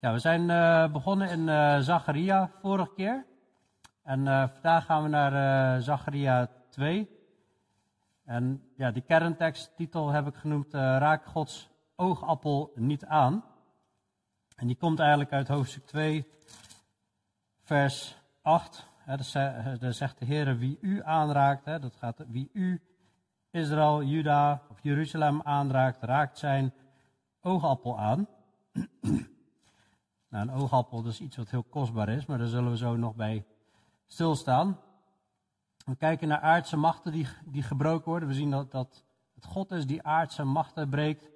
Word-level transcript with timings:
Ja, 0.00 0.12
we 0.12 0.18
zijn 0.18 0.48
uh, 0.48 0.92
begonnen 0.92 1.30
in 1.30 1.48
uh, 1.48 1.78
Zacharia 1.78 2.50
vorige 2.60 2.94
keer. 2.94 3.26
En 4.02 4.26
uh, 4.26 4.48
vandaag 4.48 4.84
gaan 4.84 5.02
we 5.02 5.08
naar 5.08 5.82
Zacharia 5.82 6.50
2. 6.68 7.08
En 8.24 8.62
ja, 8.76 8.90
die 8.90 9.02
kernteksttitel 9.02 10.10
heb 10.10 10.26
ik 10.26 10.34
genoemd 10.34 10.72
Raak 10.74 11.24
Gods 11.24 11.70
oogappel 11.96 12.72
niet 12.74 13.04
aan. 13.04 13.44
En 14.56 14.66
die 14.66 14.76
komt 14.76 14.98
eigenlijk 14.98 15.32
uit 15.32 15.48
hoofdstuk 15.48 15.86
2, 15.86 16.26
vers 17.62 18.18
8. 18.42 18.88
Hè, 18.98 19.16
daar 19.78 19.92
zegt 19.92 20.18
de 20.18 20.24
Heer 20.24 20.58
wie 20.58 20.78
u 20.80 21.02
aanraakt. 21.04 21.64
Dat 21.64 21.96
gaat 21.96 22.24
wie 22.28 22.50
u, 22.52 22.82
Israël, 23.50 24.02
Juda 24.02 24.62
of 24.70 24.82
Jeruzalem 24.82 25.42
aanraakt, 25.42 26.02
raakt 26.02 26.38
zijn 26.38 26.74
oogappel 27.40 27.98
aan. 27.98 28.28
Nou, 30.28 30.48
een 30.48 30.54
oogappel 30.54 31.06
is 31.06 31.20
iets 31.20 31.36
wat 31.36 31.50
heel 31.50 31.62
kostbaar 31.62 32.08
is, 32.08 32.26
maar 32.26 32.38
daar 32.38 32.46
zullen 32.46 32.70
we 32.70 32.76
zo 32.76 32.96
nog 32.96 33.14
bij 33.14 33.46
stilstaan. 34.06 34.78
We 35.84 35.96
kijken 35.96 36.28
naar 36.28 36.40
aardse 36.40 36.76
machten 36.76 37.12
die, 37.12 37.26
die 37.44 37.62
gebroken 37.62 38.10
worden. 38.10 38.28
We 38.28 38.34
zien 38.34 38.50
dat, 38.50 38.70
dat 38.70 39.04
het 39.34 39.44
God 39.44 39.70
is 39.70 39.86
die 39.86 40.02
aardse 40.02 40.44
machten 40.44 40.88
breekt. 40.88 41.30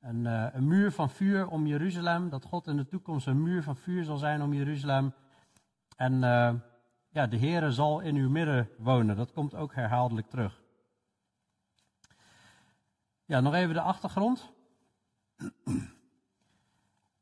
Een, 0.00 0.24
uh, 0.24 0.46
een 0.52 0.66
muur 0.66 0.92
van 0.92 1.10
vuur 1.10 1.48
om 1.48 1.66
Jeruzalem. 1.66 2.28
Dat 2.28 2.44
God 2.44 2.66
in 2.66 2.76
de 2.76 2.86
toekomst 2.86 3.26
een 3.26 3.42
muur 3.42 3.62
van 3.62 3.76
vuur 3.76 4.04
zal 4.04 4.16
zijn 4.16 4.42
om 4.42 4.54
Jeruzalem. 4.54 5.14
En 5.96 6.12
uh, 6.12 6.52
ja, 7.08 7.26
de 7.26 7.38
Heere 7.38 7.70
zal 7.70 8.00
in 8.00 8.16
uw 8.16 8.30
midden 8.30 8.68
wonen. 8.78 9.16
Dat 9.16 9.32
komt 9.32 9.54
ook 9.54 9.74
herhaaldelijk 9.74 10.28
terug. 10.28 10.62
Ja, 13.24 13.40
nog 13.40 13.54
even 13.54 13.74
de 13.74 13.80
achtergrond. 13.80 14.52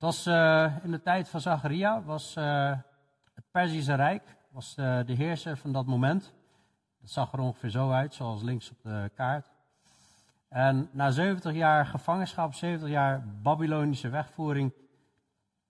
Was 0.00 0.26
uh, 0.26 0.76
in 0.82 0.90
de 0.90 1.02
tijd 1.02 1.28
van 1.28 1.40
Zacharia, 1.40 2.02
was 2.02 2.36
uh, 2.36 2.76
het 3.34 3.44
Perzische 3.50 3.94
Rijk, 3.94 4.36
was 4.50 4.74
de, 4.74 4.82
eh, 4.82 5.06
de 5.06 5.12
heerser 5.12 5.56
van 5.56 5.72
dat 5.72 5.86
moment. 5.86 6.32
Dat 7.00 7.10
zag 7.10 7.32
er 7.32 7.38
ongeveer 7.38 7.70
zo 7.70 7.90
uit, 7.90 8.14
zoals 8.14 8.42
links 8.42 8.70
op 8.70 8.82
de 8.82 9.10
kaart. 9.14 9.50
En 10.48 10.88
na 10.92 11.10
70 11.10 11.52
jaar 11.52 11.86
gevangenschap, 11.86 12.54
70 12.54 12.88
jaar 12.88 13.24
Babylonische 13.42 14.08
wegvoering, 14.08 14.72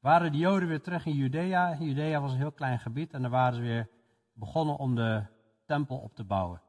waren 0.01 0.33
de 0.33 0.39
Joden 0.39 0.69
weer 0.69 0.83
terug 0.83 1.07
in 1.07 1.15
Judea. 1.15 1.77
Judea 1.79 2.21
was 2.21 2.33
een 2.33 2.39
heel 2.39 2.53
klein 2.53 2.79
gebied 2.79 3.13
en 3.13 3.23
daar 3.23 3.31
waren 3.31 3.55
ze 3.55 3.61
weer 3.61 3.89
begonnen 4.33 4.77
om 4.77 4.95
de 4.95 5.23
tempel 5.67 5.97
op 5.97 6.15
te 6.15 6.25
bouwen. 6.25 6.61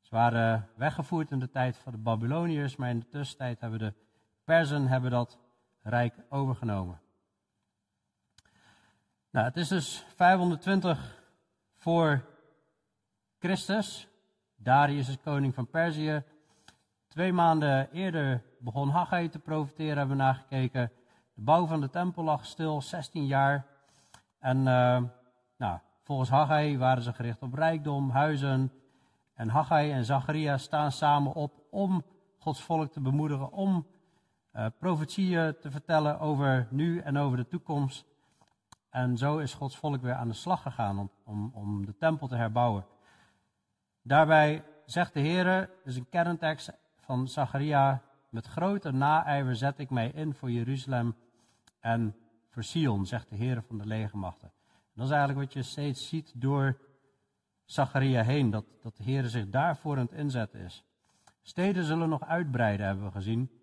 Ze 0.00 0.14
waren 0.14 0.68
weggevoerd 0.76 1.30
in 1.30 1.38
de 1.38 1.50
tijd 1.50 1.76
van 1.76 1.92
de 1.92 1.98
Babyloniërs, 1.98 2.76
maar 2.76 2.90
in 2.90 2.98
de 2.98 3.08
tussentijd 3.08 3.60
hebben 3.60 3.78
de 3.78 3.94
Perzen 4.44 4.86
hebben 4.86 5.10
dat 5.10 5.38
rijk 5.82 6.14
overgenomen. 6.28 7.00
Nou, 9.30 9.46
het 9.46 9.56
is 9.56 9.68
dus 9.68 10.04
520 10.16 11.22
voor 11.74 12.24
Christus. 13.38 14.08
Darius 14.56 15.08
is 15.08 15.20
koning 15.20 15.54
van 15.54 15.70
Perzië. 15.70 16.22
Twee 17.08 17.32
maanden 17.32 17.90
eerder 17.90 18.42
begon 18.58 18.88
Haggai 18.88 19.28
te 19.28 19.38
profiteren, 19.38 19.98
hebben 19.98 20.16
we 20.16 20.22
nagekeken. 20.22 20.92
De 21.34 21.42
bouw 21.42 21.66
van 21.66 21.80
de 21.80 21.90
tempel 21.90 22.24
lag 22.24 22.44
stil, 22.44 22.82
16 22.82 23.26
jaar. 23.26 23.66
En 24.38 24.58
uh, 24.58 25.02
nou, 25.56 25.78
volgens 26.02 26.30
Haggai 26.30 26.78
waren 26.78 27.02
ze 27.02 27.12
gericht 27.12 27.42
op 27.42 27.54
rijkdom, 27.54 28.10
huizen. 28.10 28.72
En 29.34 29.48
Haggai 29.48 29.92
en 29.92 30.04
Zacharia 30.04 30.58
staan 30.58 30.92
samen 30.92 31.32
op 31.32 31.62
om 31.70 32.04
Gods 32.38 32.62
volk 32.62 32.92
te 32.92 33.00
bemoedigen, 33.00 33.52
om 33.52 33.86
uh, 34.54 34.66
te 35.48 35.70
vertellen 35.70 36.20
over 36.20 36.66
nu 36.70 36.98
en 36.98 37.16
over 37.16 37.36
de 37.36 37.48
toekomst. 37.48 38.04
En 38.90 39.16
zo 39.16 39.38
is 39.38 39.54
Gods 39.54 39.76
volk 39.76 40.02
weer 40.02 40.14
aan 40.14 40.28
de 40.28 40.34
slag 40.34 40.62
gegaan 40.62 40.98
om, 40.98 41.10
om, 41.24 41.50
om 41.54 41.86
de 41.86 41.96
tempel 41.96 42.28
te 42.28 42.36
herbouwen. 42.36 42.86
Daarbij 44.02 44.64
zegt 44.84 45.14
de 45.14 45.20
Heer, 45.20 45.70
is 45.84 45.96
een 45.96 46.08
kerntekst 46.08 46.72
van 46.96 47.28
Zacharia, 47.28 48.02
met 48.28 48.46
grote 48.46 48.90
naijver 48.90 49.56
zet 49.56 49.78
ik 49.78 49.90
mij 49.90 50.08
in 50.08 50.34
voor 50.34 50.50
Jeruzalem 50.50 51.16
en 51.80 52.16
voor 52.48 52.62
Sion, 52.62 53.06
zegt 53.06 53.28
de 53.28 53.36
Heer 53.36 53.62
van 53.62 53.78
de 53.78 53.86
legermachten. 53.86 54.52
dat 54.94 55.04
is 55.04 55.10
eigenlijk 55.12 55.40
wat 55.40 55.52
je 55.52 55.62
steeds 55.62 56.08
ziet 56.08 56.32
door 56.34 56.78
Zacharia 57.64 58.22
heen, 58.22 58.50
dat, 58.50 58.64
dat 58.82 58.96
de 58.96 59.02
Heer 59.02 59.24
zich 59.24 59.48
daarvoor 59.48 59.96
aan 59.96 60.06
het 60.06 60.12
inzetten 60.12 60.60
is. 60.60 60.84
Steden 61.42 61.84
zullen 61.84 62.08
nog 62.08 62.24
uitbreiden, 62.24 62.86
hebben 62.86 63.04
we 63.04 63.10
gezien. 63.10 63.61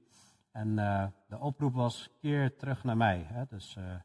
En 0.59 0.77
uh, 0.77 1.05
de 1.27 1.39
oproep 1.39 1.73
was: 1.73 2.09
keer 2.19 2.57
terug 2.57 2.83
naar 2.83 2.97
mij. 2.97 3.25
Hè? 3.27 3.45
Dus 3.45 3.75
uh, 3.75 3.95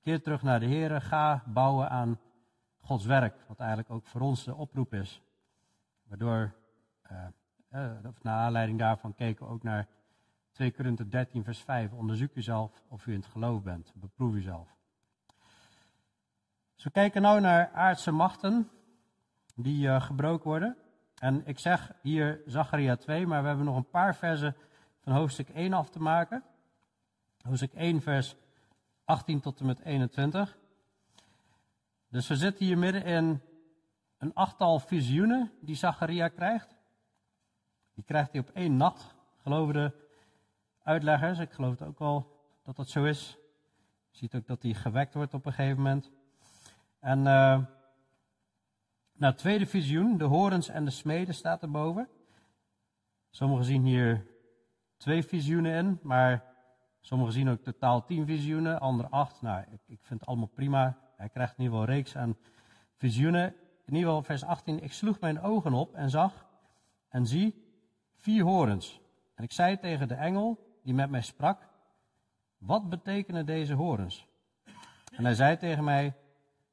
keer 0.00 0.22
terug 0.22 0.42
naar 0.42 0.60
de 0.60 0.66
Heer. 0.66 1.00
Ga 1.00 1.42
bouwen 1.46 1.90
aan 1.90 2.20
Gods 2.80 3.04
werk. 3.04 3.44
Wat 3.48 3.58
eigenlijk 3.58 3.90
ook 3.90 4.06
voor 4.06 4.20
ons 4.20 4.44
de 4.44 4.54
oproep 4.54 4.94
is. 4.94 5.22
Waardoor, 6.08 6.54
uh, 7.70 7.90
naar 8.22 8.38
aanleiding 8.38 8.78
daarvan, 8.78 9.14
keken 9.14 9.46
we 9.46 9.52
ook 9.52 9.62
naar 9.62 9.88
2 10.52 10.72
Korinther 10.72 11.10
13, 11.10 11.44
vers 11.44 11.62
5. 11.62 11.92
Onderzoek 11.92 12.34
uzelf 12.34 12.82
of 12.88 13.06
u 13.06 13.12
in 13.12 13.18
het 13.18 13.28
geloof 13.28 13.62
bent. 13.62 13.92
Beproef 13.94 14.34
uzelf. 14.34 14.76
Dus 16.74 16.84
we 16.84 16.90
kijken 16.90 17.22
nu 17.22 17.40
naar 17.40 17.70
aardse 17.72 18.10
machten 18.10 18.68
die 19.54 20.00
gebroken 20.00 20.48
worden. 20.48 20.76
En 21.18 21.46
ik 21.46 21.58
zeg 21.58 21.92
hier 22.00 22.42
Zacharia 22.46 22.96
2, 22.96 23.26
maar 23.26 23.42
we 23.42 23.48
hebben 23.48 23.66
nog 23.66 23.76
een 23.76 23.90
paar 23.90 24.16
versen 24.16 24.56
van 25.02 25.12
hoofdstuk 25.12 25.48
1 25.48 25.72
af 25.72 25.90
te 25.90 26.00
maken. 26.00 26.44
Hoofdstuk 27.42 27.72
1, 27.72 28.00
vers 28.00 28.36
18 29.04 29.40
tot 29.40 29.60
en 29.60 29.66
met 29.66 29.80
21. 29.80 30.56
Dus 32.08 32.28
we 32.28 32.36
zitten 32.36 32.66
hier 32.66 32.78
midden 32.78 33.04
in 33.04 33.40
een 34.18 34.34
achttal 34.34 34.78
visioenen 34.78 35.52
die 35.60 35.74
Zacharia 35.74 36.28
krijgt. 36.28 36.76
Die 37.94 38.04
krijgt 38.04 38.32
hij 38.32 38.40
op 38.40 38.50
één 38.50 38.76
nacht, 38.76 39.14
geloven 39.42 39.74
de 39.74 39.92
uitleggers. 40.82 41.38
Ik 41.38 41.52
geloof 41.52 41.78
het 41.78 41.88
ook 41.88 41.98
wel 41.98 42.40
dat 42.62 42.76
dat 42.76 42.88
zo 42.88 43.04
is. 43.04 43.36
Je 44.10 44.18
ziet 44.18 44.34
ook 44.34 44.46
dat 44.46 44.62
hij 44.62 44.74
gewekt 44.74 45.14
wordt 45.14 45.34
op 45.34 45.46
een 45.46 45.52
gegeven 45.52 45.76
moment. 45.76 46.10
En 47.00 47.18
uh, 47.18 47.24
nou, 47.24 49.32
het 49.32 49.38
tweede 49.38 49.66
visioen, 49.66 50.18
de 50.18 50.24
horens 50.24 50.68
en 50.68 50.84
de 50.84 50.90
smeden, 50.90 51.34
staat 51.34 51.62
erboven. 51.62 52.08
Sommigen 53.30 53.64
zien 53.64 53.84
hier 53.84 54.31
twee 55.02 55.22
visioenen 55.22 55.74
in, 55.74 55.98
maar 56.02 56.44
sommigen 57.00 57.32
zien 57.32 57.48
ook 57.48 57.62
totaal 57.62 58.04
tien 58.04 58.26
visioenen, 58.26 58.80
anderen 58.80 59.10
acht. 59.10 59.42
Nou, 59.42 59.64
ik, 59.86 59.98
vind 60.02 60.20
het 60.20 60.28
allemaal 60.28 60.46
prima. 60.46 60.98
Hij 61.16 61.28
krijgt 61.28 61.58
in 61.58 61.64
ieder 61.64 61.78
geval 61.78 61.94
een 61.94 61.94
reeks 61.94 62.16
aan 62.16 62.36
visioenen. 62.96 63.54
In 63.84 63.94
ieder 63.94 64.08
geval 64.08 64.22
vers 64.22 64.44
18. 64.44 64.82
Ik 64.82 64.92
sloeg 64.92 65.20
mijn 65.20 65.40
ogen 65.40 65.72
op 65.72 65.94
en 65.94 66.10
zag 66.10 66.46
en 67.08 67.26
zie 67.26 67.64
vier 68.14 68.44
horens. 68.44 69.00
En 69.34 69.44
ik 69.44 69.52
zei 69.52 69.78
tegen 69.78 70.08
de 70.08 70.14
engel 70.14 70.78
die 70.82 70.94
met 70.94 71.10
mij 71.10 71.22
sprak, 71.22 71.68
wat 72.58 72.88
betekenen 72.88 73.46
deze 73.46 73.74
horens? 73.74 74.26
En 75.16 75.24
hij 75.24 75.34
zei 75.34 75.56
tegen 75.56 75.84
mij, 75.84 76.16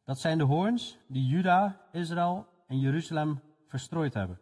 dat 0.04 0.20
zijn 0.20 0.38
de 0.38 0.44
hoorns 0.44 0.98
die 1.08 1.26
Juda, 1.26 1.82
Israël 1.92 2.48
en 2.68 2.80
Jeruzalem 2.80 3.42
verstrooid 3.68 4.14
hebben. 4.14 4.40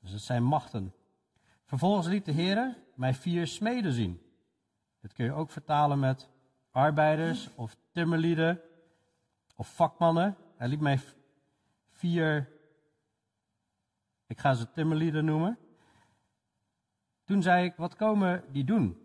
Dus 0.00 0.10
het 0.10 0.22
zijn 0.22 0.42
machten. 0.42 0.94
Vervolgens 1.70 2.06
liet 2.06 2.24
de 2.24 2.32
Heer 2.32 2.76
mij 2.94 3.14
vier 3.14 3.46
smeden 3.46 3.92
zien. 3.92 4.20
Dit 5.00 5.12
kun 5.12 5.24
je 5.24 5.32
ook 5.32 5.50
vertalen 5.50 5.98
met 5.98 6.30
arbeiders 6.70 7.54
of 7.54 7.76
timmerlieden 7.92 8.60
of 9.56 9.74
vakmannen. 9.74 10.36
Hij 10.56 10.68
liet 10.68 10.80
mij 10.80 11.00
vier, 11.90 12.48
ik 14.26 14.38
ga 14.38 14.54
ze 14.54 14.70
timmerlieden 14.70 15.24
noemen. 15.24 15.58
Toen 17.24 17.42
zei 17.42 17.64
ik, 17.64 17.76
wat 17.76 17.96
komen 17.96 18.44
die 18.52 18.64
doen? 18.64 18.98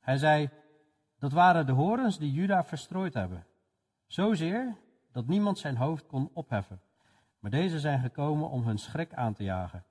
Hij 0.00 0.16
zei, 0.16 0.48
dat 1.18 1.32
waren 1.32 1.66
de 1.66 1.72
horens 1.72 2.18
die 2.18 2.32
Juda 2.32 2.64
verstrooid 2.64 3.14
hebben. 3.14 3.46
Zozeer 4.06 4.76
dat 5.12 5.26
niemand 5.26 5.58
zijn 5.58 5.76
hoofd 5.76 6.06
kon 6.06 6.30
opheffen. 6.32 6.80
Maar 7.38 7.50
deze 7.50 7.80
zijn 7.80 8.00
gekomen 8.00 8.50
om 8.50 8.62
hun 8.62 8.78
schrik 8.78 9.14
aan 9.14 9.34
te 9.34 9.42
jagen 9.42 9.84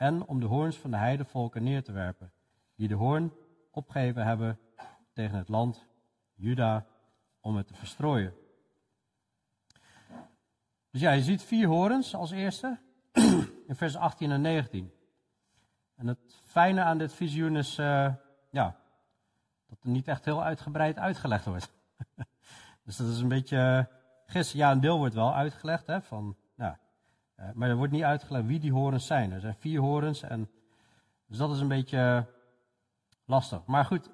en 0.00 0.26
om 0.26 0.40
de 0.40 0.46
hoorns 0.46 0.76
van 0.76 0.90
de 0.90 0.96
heidevolken 0.96 1.62
neer 1.62 1.82
te 1.82 1.92
werpen, 1.92 2.32
die 2.74 2.88
de 2.88 2.94
hoorn 2.94 3.32
opgegeven 3.70 4.24
hebben 4.26 4.58
tegen 5.12 5.38
het 5.38 5.48
land 5.48 5.86
Juda 6.34 6.86
om 7.40 7.56
het 7.56 7.66
te 7.66 7.74
verstrooien. 7.74 8.34
Dus 10.90 11.00
ja, 11.00 11.12
je 11.12 11.22
ziet 11.22 11.42
vier 11.42 11.68
horens 11.68 12.14
als 12.14 12.30
eerste 12.30 12.78
in 13.68 13.76
vers 13.76 13.96
18 13.96 14.30
en 14.30 14.40
19. 14.40 14.92
En 15.94 16.06
het 16.06 16.40
fijne 16.44 16.82
aan 16.82 16.98
dit 16.98 17.14
visioen 17.14 17.56
is 17.56 17.78
uh, 17.78 18.14
ja, 18.50 18.76
dat 19.66 19.78
er 19.82 19.90
niet 19.90 20.08
echt 20.08 20.24
heel 20.24 20.42
uitgebreid 20.42 20.98
uitgelegd 20.98 21.44
wordt. 21.44 21.72
dus 22.84 22.96
dat 22.96 23.08
is 23.08 23.20
een 23.20 23.28
beetje. 23.28 23.88
Gisteren, 24.26 24.66
ja, 24.66 24.72
een 24.72 24.80
deel 24.80 24.98
wordt 24.98 25.14
wel 25.14 25.34
uitgelegd 25.34 25.86
hè, 25.86 26.02
van 26.02 26.36
uh, 26.56 26.72
maar 27.54 27.68
er 27.68 27.76
wordt 27.76 27.92
niet 27.92 28.02
uitgelegd 28.02 28.46
wie 28.46 28.60
die 28.60 28.72
horens 28.72 29.06
zijn. 29.06 29.32
Er 29.32 29.40
zijn 29.40 29.54
vier 29.54 29.80
horens 29.80 30.22
en 30.22 30.50
dus 31.26 31.38
dat 31.38 31.50
is 31.50 31.60
een 31.60 31.68
beetje 31.68 32.26
lastig. 33.24 33.66
Maar 33.66 33.84
goed, 33.84 34.10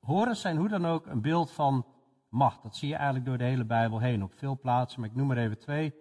horens 0.00 0.40
zijn 0.40 0.56
hoe 0.56 0.68
dan 0.68 0.86
ook 0.86 1.06
een 1.06 1.20
beeld 1.20 1.52
van 1.52 1.86
macht. 2.28 2.62
Dat 2.62 2.76
zie 2.76 2.88
je 2.88 2.94
eigenlijk 2.94 3.26
door 3.26 3.38
de 3.38 3.44
hele 3.44 3.64
Bijbel 3.64 3.98
heen, 3.98 4.22
op 4.22 4.32
veel 4.34 4.58
plaatsen, 4.58 5.00
maar 5.00 5.08
ik 5.08 5.16
noem 5.16 5.30
er 5.30 5.38
even 5.38 5.58
twee. 5.58 5.94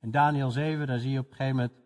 In 0.00 0.10
Daniel 0.10 0.50
7, 0.50 0.86
daar 0.86 0.98
zie 0.98 1.10
je 1.10 1.18
op 1.18 1.30
een 1.30 1.36
gegeven 1.36 1.56
moment, 1.56 1.78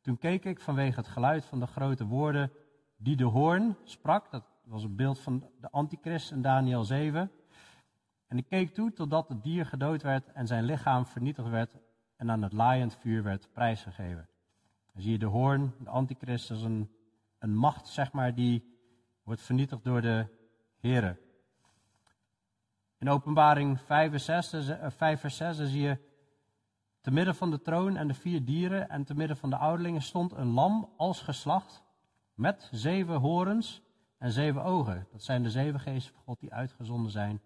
toen 0.00 0.18
keek 0.18 0.44
ik 0.44 0.60
vanwege 0.60 0.96
het 1.00 1.08
geluid 1.08 1.44
van 1.44 1.60
de 1.60 1.66
grote 1.66 2.06
woorden 2.06 2.52
die 2.96 3.16
de 3.16 3.24
hoorn 3.24 3.76
sprak. 3.84 4.30
Dat 4.30 4.44
was 4.64 4.82
een 4.82 4.96
beeld 4.96 5.20
van 5.20 5.50
de 5.60 5.70
antichrist 5.70 6.30
in 6.30 6.42
Daniel 6.42 6.84
7. 6.84 7.30
En 8.26 8.38
ik 8.38 8.46
keek 8.46 8.74
toe 8.74 8.92
totdat 8.92 9.28
het 9.28 9.42
dier 9.42 9.66
gedood 9.66 10.02
werd 10.02 10.32
en 10.32 10.46
zijn 10.46 10.64
lichaam 10.64 11.06
vernietigd 11.06 11.48
werd 11.48 11.76
en 12.16 12.30
aan 12.30 12.42
het 12.42 12.52
laaiend 12.52 12.96
vuur 12.96 13.22
werd 13.22 13.52
prijsgegeven. 13.52 14.28
Dan 14.92 15.02
zie 15.02 15.12
je 15.12 15.18
de 15.18 15.26
hoorn, 15.26 15.74
de 15.78 15.90
antichrist, 15.90 16.50
als 16.50 16.62
een, 16.62 16.90
macht, 17.38 17.88
zeg 17.88 18.12
maar, 18.12 18.34
die 18.34 18.76
wordt 19.22 19.42
vernietigd 19.42 19.84
door 19.84 20.00
de 20.00 20.26
Here. 20.80 21.18
In 22.98 23.08
openbaring 23.08 23.80
5 23.80 24.10
vers 24.10 25.36
6, 25.36 25.56
zie 25.56 25.80
je 25.80 25.98
te 27.00 27.10
midden 27.10 27.34
van 27.34 27.50
de 27.50 27.60
troon 27.60 27.96
en 27.96 28.08
de 28.08 28.14
vier 28.14 28.44
dieren 28.44 28.88
en 28.88 29.04
te 29.04 29.14
midden 29.14 29.36
van 29.36 29.50
de 29.50 29.56
ouderlingen 29.56 30.02
stond 30.02 30.32
een 30.32 30.46
lam 30.46 30.92
als 30.96 31.22
geslacht 31.22 31.82
met 32.34 32.68
zeven 32.72 33.14
horens 33.14 33.82
en 34.18 34.32
zeven 34.32 34.62
ogen. 34.62 35.06
Dat 35.12 35.22
zijn 35.22 35.42
de 35.42 35.50
zeven 35.50 35.80
geesten 35.80 36.14
van 36.14 36.22
God 36.22 36.40
die 36.40 36.52
uitgezonden 36.52 37.10
zijn 37.10 37.40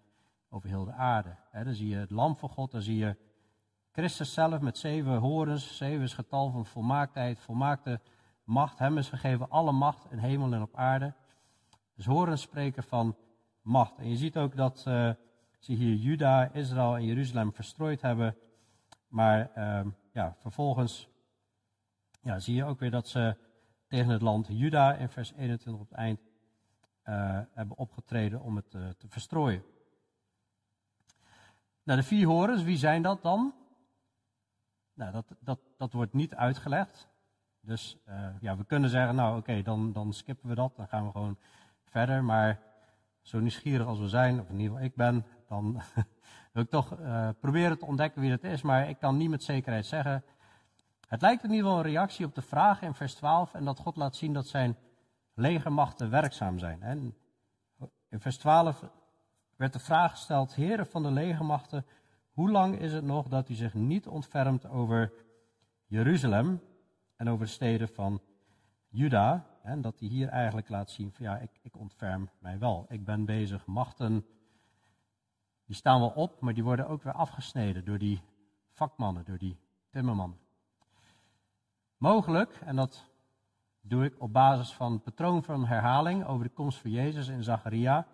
over 0.48 0.68
heel 0.68 0.84
de 0.84 0.92
aarde. 0.92 1.36
dan 1.52 1.74
zie 1.74 1.88
je 1.88 1.96
het 1.96 2.10
lam 2.10 2.36
van 2.36 2.48
God, 2.48 2.70
dan 2.70 2.82
zie 2.82 2.96
je 2.96 3.16
Christus 3.92 4.32
zelf 4.32 4.60
met 4.60 4.78
zeven 4.78 5.16
horens. 5.16 5.76
Zeven 5.76 6.02
is 6.02 6.14
getal 6.14 6.50
van 6.50 6.66
volmaaktheid, 6.66 7.40
volmaakte 7.40 8.00
macht. 8.44 8.78
Hem 8.78 8.98
is 8.98 9.08
gegeven 9.08 9.50
alle 9.50 9.72
macht 9.72 10.10
in 10.10 10.18
hemel 10.18 10.52
en 10.52 10.62
op 10.62 10.76
aarde. 10.76 11.14
Dus 11.94 12.06
horens 12.06 12.42
spreken 12.42 12.82
van 12.82 13.16
macht. 13.62 13.98
En 13.98 14.08
je 14.08 14.16
ziet 14.16 14.36
ook 14.36 14.56
dat 14.56 14.84
uh, 14.88 15.10
ze 15.58 15.72
hier 15.72 15.94
Juda, 15.94 16.52
Israël 16.52 16.96
en 16.96 17.04
Jeruzalem 17.04 17.52
verstrooid 17.52 18.00
hebben. 18.00 18.36
Maar 19.08 19.50
uh, 19.56 19.92
ja, 20.12 20.36
vervolgens 20.38 21.08
ja, 22.22 22.38
zie 22.38 22.54
je 22.54 22.64
ook 22.64 22.78
weer 22.78 22.90
dat 22.90 23.08
ze 23.08 23.36
tegen 23.88 24.08
het 24.10 24.22
land 24.22 24.46
Juda 24.50 24.94
in 24.94 25.08
vers 25.08 25.32
21 25.32 25.82
op 25.82 25.88
het 25.88 25.98
eind 25.98 26.20
uh, 27.04 27.40
hebben 27.52 27.76
opgetreden 27.76 28.40
om 28.40 28.56
het 28.56 28.70
te 28.70 29.08
verstrooien. 29.08 29.62
Nou, 31.82 32.00
de 32.00 32.06
vier 32.06 32.26
horens, 32.26 32.62
wie 32.62 32.76
zijn 32.76 33.02
dat 33.02 33.22
dan? 33.22 33.54
Nou, 35.00 35.12
dat, 35.12 35.24
dat, 35.40 35.58
dat 35.76 35.92
wordt 35.92 36.12
niet 36.12 36.34
uitgelegd. 36.34 37.08
Dus 37.60 37.98
uh, 38.08 38.26
ja, 38.40 38.56
we 38.56 38.64
kunnen 38.64 38.90
zeggen, 38.90 39.14
nou 39.14 39.38
oké, 39.38 39.62
dan, 39.62 39.92
dan 39.92 40.12
skippen 40.12 40.48
we 40.48 40.54
dat, 40.54 40.76
dan 40.76 40.88
gaan 40.88 41.04
we 41.04 41.10
gewoon 41.10 41.38
verder. 41.84 42.24
Maar 42.24 42.60
zo 43.22 43.38
nieuwsgierig 43.38 43.86
als 43.86 43.98
we 43.98 44.08
zijn, 44.08 44.40
of 44.40 44.48
in 44.48 44.58
ieder 44.58 44.70
geval 44.70 44.84
ik 44.84 44.94
ben, 44.94 45.26
dan 45.48 45.80
wil 46.52 46.62
ik 46.62 46.70
toch 46.70 46.98
uh, 46.98 47.28
proberen 47.40 47.78
te 47.78 47.86
ontdekken 47.86 48.20
wie 48.20 48.30
het 48.30 48.44
is. 48.44 48.62
Maar 48.62 48.88
ik 48.88 48.98
kan 48.98 49.16
niet 49.16 49.30
met 49.30 49.42
zekerheid 49.42 49.86
zeggen. 49.86 50.24
Het 51.08 51.20
lijkt 51.20 51.44
in 51.44 51.50
ieder 51.50 51.64
geval 51.64 51.78
een 51.78 51.90
reactie 51.90 52.26
op 52.26 52.34
de 52.34 52.42
vraag 52.42 52.82
in 52.82 52.94
vers 52.94 53.14
12 53.14 53.54
en 53.54 53.64
dat 53.64 53.78
God 53.78 53.96
laat 53.96 54.16
zien 54.16 54.32
dat 54.32 54.46
zijn 54.46 54.76
legermachten 55.34 56.10
werkzaam 56.10 56.58
zijn. 56.58 56.82
En 56.82 57.14
in 58.08 58.20
vers 58.20 58.38
12 58.38 58.84
werd 59.56 59.72
de 59.72 59.78
vraag 59.78 60.10
gesteld, 60.10 60.54
heren 60.54 60.86
van 60.86 61.02
de 61.02 61.10
legermachten, 61.10 61.86
hoe 62.40 62.50
lang 62.50 62.78
is 62.78 62.92
het 62.92 63.04
nog 63.04 63.28
dat 63.28 63.48
u 63.48 63.54
zich 63.54 63.74
niet 63.74 64.06
ontfermt 64.06 64.66
over 64.66 65.12
Jeruzalem 65.86 66.60
en 67.16 67.28
over 67.28 67.44
de 67.44 67.52
steden 67.52 67.88
van 67.88 68.20
Juda? 68.88 69.46
En 69.62 69.80
dat 69.80 69.98
hij 69.98 70.08
hier 70.08 70.28
eigenlijk 70.28 70.68
laat 70.68 70.90
zien 70.90 71.12
van 71.12 71.24
ja, 71.24 71.38
ik, 71.38 71.50
ik 71.62 71.76
ontferm 71.76 72.30
mij 72.38 72.58
wel. 72.58 72.86
Ik 72.88 73.04
ben 73.04 73.24
bezig, 73.24 73.66
machten, 73.66 74.26
die 75.64 75.76
staan 75.76 76.00
wel 76.00 76.08
op, 76.08 76.40
maar 76.40 76.54
die 76.54 76.64
worden 76.64 76.88
ook 76.88 77.02
weer 77.02 77.12
afgesneden 77.12 77.84
door 77.84 77.98
die 77.98 78.22
vakmannen, 78.70 79.24
door 79.24 79.38
die 79.38 79.56
timmermannen. 79.90 80.38
Mogelijk, 81.96 82.60
en 82.64 82.76
dat 82.76 83.04
doe 83.80 84.04
ik 84.04 84.20
op 84.20 84.32
basis 84.32 84.72
van 84.72 84.92
het 84.92 85.02
patroon 85.02 85.42
van 85.42 85.66
herhaling 85.66 86.26
over 86.26 86.44
de 86.44 86.52
komst 86.52 86.78
van 86.78 86.90
Jezus 86.90 87.28
in 87.28 87.42
Zacharia. 87.42 88.06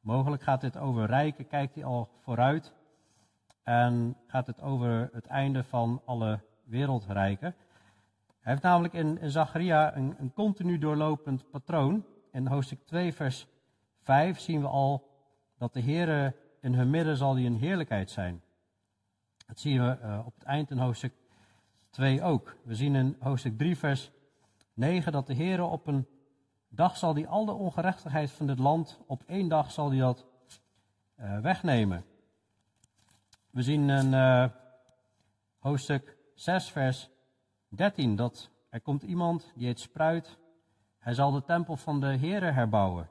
Mogelijk 0.00 0.42
gaat 0.42 0.60
dit 0.60 0.76
over 0.76 1.06
rijken, 1.06 1.46
kijkt 1.46 1.74
hij 1.74 1.84
al 1.84 2.10
vooruit. 2.20 2.75
En 3.66 4.16
gaat 4.26 4.46
het 4.46 4.62
over 4.62 5.10
het 5.12 5.26
einde 5.26 5.64
van 5.64 6.02
alle 6.04 6.40
wereldrijken. 6.64 7.54
Hij 8.40 8.52
heeft 8.52 8.62
namelijk 8.62 8.94
in, 8.94 9.30
Zacharia 9.30 9.96
een, 9.96 10.14
een 10.18 10.32
continu 10.32 10.78
doorlopend 10.78 11.50
patroon. 11.50 12.04
In 12.32 12.46
hoofdstuk 12.46 12.80
2, 12.84 13.12
vers 13.12 13.46
5 14.02 14.38
zien 14.38 14.60
we 14.60 14.66
al 14.66 15.10
dat 15.58 15.72
de 15.72 15.80
Heer 15.80 16.34
in 16.60 16.74
hun 16.74 16.90
midden 16.90 17.16
zal 17.16 17.34
die 17.34 17.46
een 17.46 17.56
heerlijkheid 17.56 18.10
zijn. 18.10 18.42
Dat 19.46 19.58
zien 19.58 19.82
we 19.82 19.98
uh, 20.02 20.22
op 20.26 20.34
het 20.34 20.44
eind 20.44 20.70
in 20.70 20.78
hoofdstuk 20.78 21.14
2 21.90 22.22
ook. 22.22 22.56
We 22.64 22.74
zien 22.74 22.94
in 22.94 23.16
hoofdstuk 23.18 23.58
3, 23.58 23.76
vers 23.76 24.10
9 24.74 25.12
dat 25.12 25.26
de 25.26 25.34
Heer 25.34 25.62
op 25.62 25.86
een 25.86 26.06
dag 26.68 26.96
zal 26.96 27.14
die 27.14 27.26
al 27.26 27.44
de 27.44 27.52
ongerechtigheid 27.52 28.30
van 28.30 28.46
dit 28.46 28.58
land, 28.58 29.00
op 29.06 29.22
één 29.26 29.48
dag 29.48 29.70
zal 29.70 29.90
hij 29.90 29.98
dat 29.98 30.26
uh, 31.20 31.40
wegnemen. 31.40 32.04
We 33.56 33.62
zien 33.62 33.90
in 33.90 34.12
uh, 34.12 34.46
hoofdstuk 35.58 36.16
6, 36.34 36.70
vers 36.70 37.10
13 37.68 38.16
dat 38.16 38.50
er 38.70 38.80
komt 38.80 39.02
iemand 39.02 39.52
die 39.54 39.66
heet 39.66 39.80
Spruit. 39.80 40.38
Hij 40.98 41.14
zal 41.14 41.30
de 41.30 41.44
tempel 41.44 41.76
van 41.76 42.00
de 42.00 42.06
Heere 42.06 42.50
herbouwen. 42.50 43.08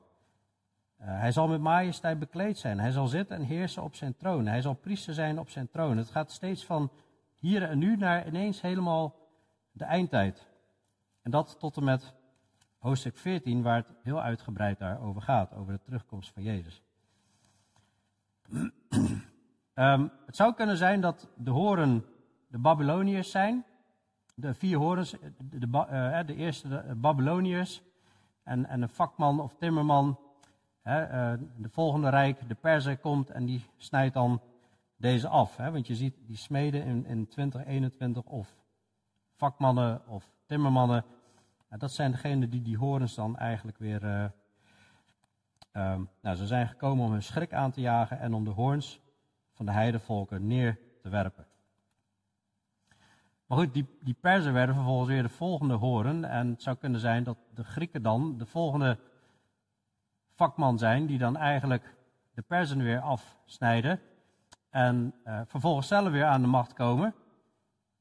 Uh, 1.01 1.07
hij 1.07 1.31
zal 1.31 1.47
met 1.47 1.61
majesteit 1.61 2.19
bekleed 2.19 2.57
zijn. 2.57 2.79
Hij 2.79 2.91
zal 2.91 3.07
zitten 3.07 3.35
en 3.35 3.43
heersen 3.43 3.83
op 3.83 3.95
zijn 3.95 4.15
troon. 4.15 4.45
Hij 4.45 4.61
zal 4.61 4.73
priester 4.73 5.13
zijn 5.13 5.39
op 5.39 5.49
zijn 5.49 5.69
troon. 5.69 5.97
Het 5.97 6.09
gaat 6.09 6.31
steeds 6.31 6.65
van 6.65 6.91
hier 7.35 7.63
en 7.63 7.77
nu 7.77 7.97
naar 7.97 8.27
ineens 8.27 8.61
helemaal 8.61 9.15
de 9.71 9.85
eindtijd. 9.85 10.47
En 11.21 11.31
dat 11.31 11.59
tot 11.59 11.77
en 11.77 11.83
met 11.83 12.13
hoofdstuk 12.77 13.17
14, 13.17 13.61
waar 13.61 13.77
het 13.77 13.93
heel 14.03 14.21
uitgebreid 14.21 14.79
daarover 14.79 15.21
gaat, 15.21 15.53
over 15.53 15.73
de 15.73 15.81
terugkomst 15.81 16.31
van 16.31 16.43
Jezus. 16.43 16.81
Um, 19.75 20.11
het 20.25 20.35
zou 20.35 20.53
kunnen 20.53 20.77
zijn 20.77 21.01
dat 21.01 21.29
de 21.35 21.51
horen 21.51 22.05
de 22.47 22.57
Babyloniërs 22.57 23.31
zijn. 23.31 23.65
De 24.35 24.53
vier 24.53 24.77
horens, 24.77 25.11
de, 25.11 25.59
de, 25.59 25.67
uh, 25.67 26.19
de 26.25 26.35
eerste 26.35 26.67
de 26.67 26.95
Babyloniërs 26.95 27.81
en, 28.43 28.65
en 28.65 28.81
een 28.81 28.89
vakman 28.89 29.39
of 29.39 29.55
timmerman. 29.55 30.19
Hè, 30.81 31.37
de 31.37 31.69
volgende 31.69 32.09
rijk, 32.09 32.47
de 32.47 32.55
Perzer, 32.55 32.97
komt 32.97 33.29
en 33.29 33.45
die 33.45 33.65
snijdt 33.77 34.13
dan 34.13 34.41
deze 34.97 35.27
af. 35.27 35.57
Hè, 35.57 35.71
want 35.71 35.87
je 35.87 35.95
ziet 35.95 36.15
die 36.25 36.37
smeden 36.37 36.83
in, 36.83 37.05
in 37.05 37.27
2021 37.27 38.23
of 38.23 38.55
vakmannen 39.33 40.07
of 40.07 40.31
timmermannen 40.45 41.05
dat 41.77 41.91
zijn 41.91 42.11
degenen 42.11 42.49
die 42.49 42.61
die 42.61 42.77
horens 42.77 43.15
dan 43.15 43.37
eigenlijk 43.37 43.77
weer. 43.77 44.03
Uh, 44.03 45.95
nou, 46.21 46.35
ze 46.35 46.47
zijn 46.47 46.67
gekomen 46.67 47.05
om 47.05 47.11
hun 47.11 47.23
schrik 47.23 47.53
aan 47.53 47.71
te 47.71 47.81
jagen 47.81 48.19
en 48.19 48.33
om 48.33 48.43
de 48.43 48.49
hoorns 48.49 48.99
van 49.55 49.65
de 49.65 49.71
heidevolken 49.71 50.47
neer 50.47 50.79
te 51.01 51.09
werpen. 51.09 51.45
Maar 53.45 53.57
goed, 53.57 53.73
die, 53.73 53.97
die 54.01 54.15
Perzen 54.19 54.53
werden 54.53 54.75
vervolgens 54.75 55.09
weer 55.09 55.23
de 55.23 55.29
volgende 55.29 55.73
horen. 55.73 56.25
En 56.25 56.47
het 56.47 56.61
zou 56.61 56.75
kunnen 56.75 56.99
zijn 56.99 57.23
dat 57.23 57.37
de 57.53 57.63
Grieken 57.63 58.01
dan 58.01 58.37
de 58.37 58.45
volgende 58.45 58.99
vakman 60.33 60.77
zijn, 60.77 61.05
die 61.05 61.17
dan 61.17 61.37
eigenlijk 61.37 61.95
de 62.33 62.41
Perzen 62.41 62.83
weer 62.83 62.99
afsnijden. 62.99 63.99
En 64.69 65.13
uh, 65.25 65.41
vervolgens 65.45 65.87
zelf 65.87 66.09
weer 66.09 66.25
aan 66.25 66.41
de 66.41 66.47
macht 66.47 66.73
komen. 66.73 67.13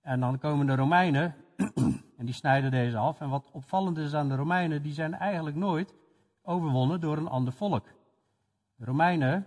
En 0.01 0.21
dan 0.21 0.39
komen 0.39 0.67
de 0.67 0.75
Romeinen 0.75 1.35
en 2.19 2.25
die 2.25 2.35
snijden 2.35 2.71
deze 2.71 2.97
af. 2.97 3.21
En 3.21 3.29
wat 3.29 3.51
opvallend 3.53 3.99
is 3.99 4.15
aan 4.15 4.29
de 4.29 4.37
Romeinen, 4.37 4.83
die 4.83 4.93
zijn 4.93 5.15
eigenlijk 5.15 5.57
nooit 5.57 5.95
overwonnen 6.43 7.01
door 7.01 7.17
een 7.17 7.29
ander 7.29 7.53
volk. 7.53 7.87
De 8.77 8.85
Romeinen, 8.85 9.47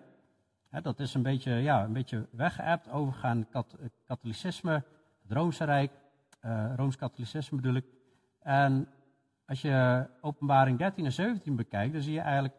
dat 0.82 1.00
is 1.00 1.14
een 1.14 1.22
beetje, 1.22 1.52
ja, 1.52 1.84
een 1.84 1.94
beetje 1.94 2.28
weggeëpt, 2.32 2.90
overgaan 2.90 3.48
kat, 3.50 3.78
katholicisme, 4.06 4.84
het 5.22 5.32
Roomse 5.32 5.64
Rijk, 5.64 5.92
uh, 6.46 6.74
Rooms-katholicisme 6.76 7.58
bedoel 7.58 7.76
ik. 7.76 7.86
En 8.40 8.88
als 9.46 9.62
je 9.62 10.08
openbaring 10.22 10.78
13 10.78 11.06
en 11.06 11.12
17 11.12 11.56
bekijkt, 11.56 11.94
dan 11.94 12.02
zie 12.02 12.14
je 12.14 12.20
eigenlijk 12.20 12.56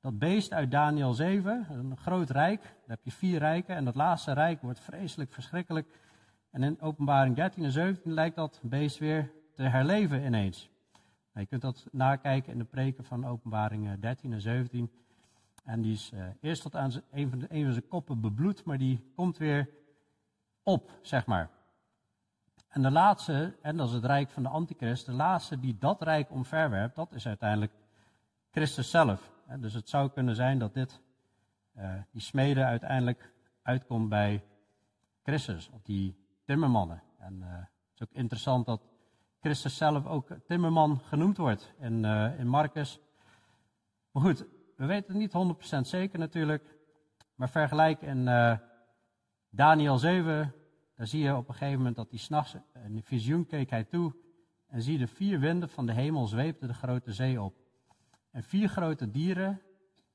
dat 0.00 0.18
beest 0.18 0.52
uit 0.52 0.70
Daniel 0.70 1.14
7, 1.14 1.66
een 1.70 1.96
groot 1.96 2.30
rijk, 2.30 2.62
daar 2.62 2.72
heb 2.86 3.04
je 3.04 3.10
vier 3.10 3.38
rijken 3.38 3.76
en 3.76 3.84
dat 3.84 3.94
laatste 3.94 4.32
rijk 4.32 4.62
wordt 4.62 4.80
vreselijk 4.80 5.32
verschrikkelijk 5.32 5.88
en 6.50 6.62
in 6.62 6.80
openbaring 6.80 7.36
13 7.36 7.64
en 7.64 7.72
17 7.72 8.12
lijkt 8.12 8.36
dat 8.36 8.60
beest 8.62 8.98
weer 8.98 9.30
te 9.54 9.62
herleven 9.62 10.24
ineens. 10.24 10.70
Nou, 11.32 11.40
je 11.40 11.46
kunt 11.46 11.62
dat 11.62 11.86
nakijken 11.92 12.52
in 12.52 12.58
de 12.58 12.64
preken 12.64 13.04
van 13.04 13.26
openbaring 13.26 14.00
13 14.00 14.32
en 14.32 14.40
17. 14.40 14.90
En 15.64 15.82
die 15.82 15.92
is 15.92 16.10
uh, 16.14 16.26
eerst 16.40 16.62
tot 16.62 16.76
aan 16.76 16.92
een 17.10 17.30
van, 17.30 17.38
de, 17.38 17.46
een 17.48 17.64
van 17.64 17.72
zijn 17.72 17.88
koppen 17.88 18.20
bebloed, 18.20 18.64
maar 18.64 18.78
die 18.78 19.12
komt 19.14 19.36
weer 19.36 19.68
op, 20.62 20.90
zeg 21.02 21.26
maar. 21.26 21.50
En 22.68 22.82
de 22.82 22.90
laatste, 22.90 23.56
en 23.62 23.76
dat 23.76 23.88
is 23.88 23.94
het 23.94 24.04
rijk 24.04 24.30
van 24.30 24.42
de 24.42 24.48
antichrist, 24.48 25.06
de 25.06 25.12
laatste 25.12 25.60
die 25.60 25.78
dat 25.78 26.02
rijk 26.02 26.30
omverwerpt, 26.30 26.94
dat 26.94 27.12
is 27.12 27.26
uiteindelijk 27.26 27.72
Christus 28.50 28.90
zelf. 28.90 29.32
Dus 29.58 29.74
het 29.74 29.88
zou 29.88 30.10
kunnen 30.10 30.34
zijn 30.34 30.58
dat 30.58 30.74
dit, 30.74 31.00
uh, 31.76 31.94
die 32.10 32.20
smeden 32.20 32.66
uiteindelijk 32.66 33.32
uitkomt 33.62 34.08
bij 34.08 34.44
Christus, 35.22 35.70
of 35.70 35.82
die 35.82 36.16
timmermannen. 36.44 37.02
En 37.18 37.34
uh, 37.40 37.48
het 37.52 37.94
is 37.94 38.02
ook 38.02 38.12
interessant 38.12 38.66
dat 38.66 38.82
Christus 39.40 39.76
zelf 39.76 40.06
ook 40.06 40.28
timmerman 40.46 41.00
genoemd 41.00 41.36
wordt 41.36 41.72
in, 41.78 42.04
uh, 42.04 42.38
in 42.38 42.48
Marcus. 42.48 43.00
Maar 44.10 44.22
goed, 44.22 44.46
we 44.86 44.92
weten 44.92 45.20
het 45.20 45.34
niet 45.34 45.84
100% 45.84 45.88
zeker 45.88 46.18
natuurlijk. 46.18 46.76
Maar 47.34 47.48
vergelijk 47.48 48.02
in 48.02 48.24
Daniel 49.50 49.98
7, 49.98 50.54
daar 50.96 51.06
zie 51.06 51.22
je 51.22 51.36
op 51.36 51.48
een 51.48 51.54
gegeven 51.54 51.78
moment 51.78 51.96
dat 51.96 52.10
hij 52.10 52.18
s'nachts 52.18 52.56
een 52.72 53.02
visioen 53.02 53.46
keek 53.46 53.70
hij 53.70 53.84
toe. 53.84 54.14
En 54.66 54.82
zie 54.82 54.98
de 54.98 55.06
vier 55.06 55.40
winden 55.40 55.68
van 55.68 55.86
de 55.86 55.92
hemel 55.92 56.26
zweepten 56.26 56.68
de 56.68 56.74
grote 56.74 57.12
zee 57.12 57.42
op. 57.42 57.54
En 58.30 58.42
vier 58.42 58.68
grote 58.68 59.10
dieren 59.10 59.60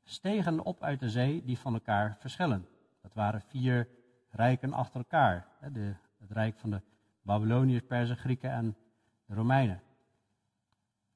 stegen 0.03 0.65
op 0.65 0.83
uit 0.83 0.99
de 0.99 1.09
zee 1.09 1.43
die 1.43 1.57
van 1.57 1.73
elkaar 1.73 2.17
verschillen. 2.19 2.67
Dat 3.01 3.13
waren 3.13 3.41
vier 3.41 3.87
rijken 4.29 4.73
achter 4.73 4.99
elkaar. 4.99 5.47
De, 5.73 5.95
het 6.19 6.31
rijk 6.31 6.57
van 6.57 6.69
de 6.69 6.81
Babyloniërs, 7.21 7.85
Perzen, 7.87 8.17
Grieken 8.17 8.51
en 8.51 8.77
de 9.25 9.33
Romeinen. 9.33 9.81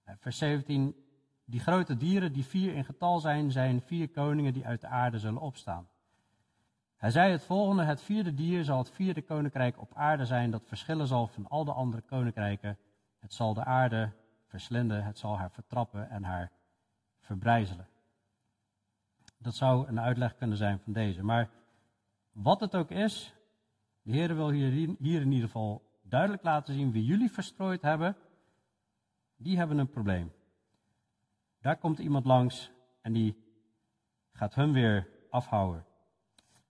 Vers 0.05 0.37
17. 0.37 1.02
Die 1.53 1.61
grote 1.61 1.97
dieren 1.97 2.33
die 2.33 2.45
vier 2.45 2.73
in 2.73 2.85
getal 2.85 3.19
zijn, 3.19 3.51
zijn 3.51 3.81
vier 3.81 4.09
koningen 4.09 4.53
die 4.53 4.65
uit 4.65 4.81
de 4.81 4.87
aarde 4.87 5.19
zullen 5.19 5.41
opstaan. 5.41 5.87
Hij 6.95 7.11
zei 7.11 7.31
het 7.31 7.43
volgende: 7.43 7.83
Het 7.83 8.01
vierde 8.01 8.33
dier 8.33 8.63
zal 8.63 8.77
het 8.77 8.89
vierde 8.89 9.21
koninkrijk 9.21 9.81
op 9.81 9.93
aarde 9.93 10.25
zijn, 10.25 10.51
dat 10.51 10.65
verschillen 10.65 11.07
zal 11.07 11.27
van 11.27 11.47
al 11.47 11.65
de 11.65 11.71
andere 11.71 12.01
koninkrijken. 12.01 12.77
Het 13.19 13.33
zal 13.33 13.53
de 13.53 13.63
aarde 13.63 14.11
verslinden, 14.45 15.03
het 15.03 15.17
zal 15.17 15.37
haar 15.37 15.51
vertrappen 15.51 16.09
en 16.09 16.23
haar 16.23 16.51
verbrijzelen. 17.19 17.87
Dat 19.37 19.55
zou 19.55 19.87
een 19.87 19.99
uitleg 19.99 20.35
kunnen 20.35 20.57
zijn 20.57 20.79
van 20.79 20.93
deze. 20.93 21.23
Maar 21.23 21.49
wat 22.31 22.59
het 22.59 22.75
ook 22.75 22.91
is, 22.91 23.33
de 24.01 24.11
Heer 24.11 24.35
wil 24.35 24.49
hier, 24.49 24.95
hier 24.99 25.21
in 25.21 25.31
ieder 25.31 25.47
geval 25.47 25.81
duidelijk 26.01 26.43
laten 26.43 26.73
zien 26.73 26.91
wie 26.91 27.05
jullie 27.05 27.31
verstrooid 27.31 27.81
hebben, 27.81 28.15
die 29.35 29.57
hebben 29.57 29.77
een 29.77 29.89
probleem. 29.89 30.31
Daar 31.63 31.77
komt 31.77 31.99
iemand 31.99 32.25
langs 32.25 32.71
en 33.01 33.13
die 33.13 33.35
gaat 34.31 34.55
hun 34.55 34.73
weer 34.73 35.07
afhouden. 35.29 35.85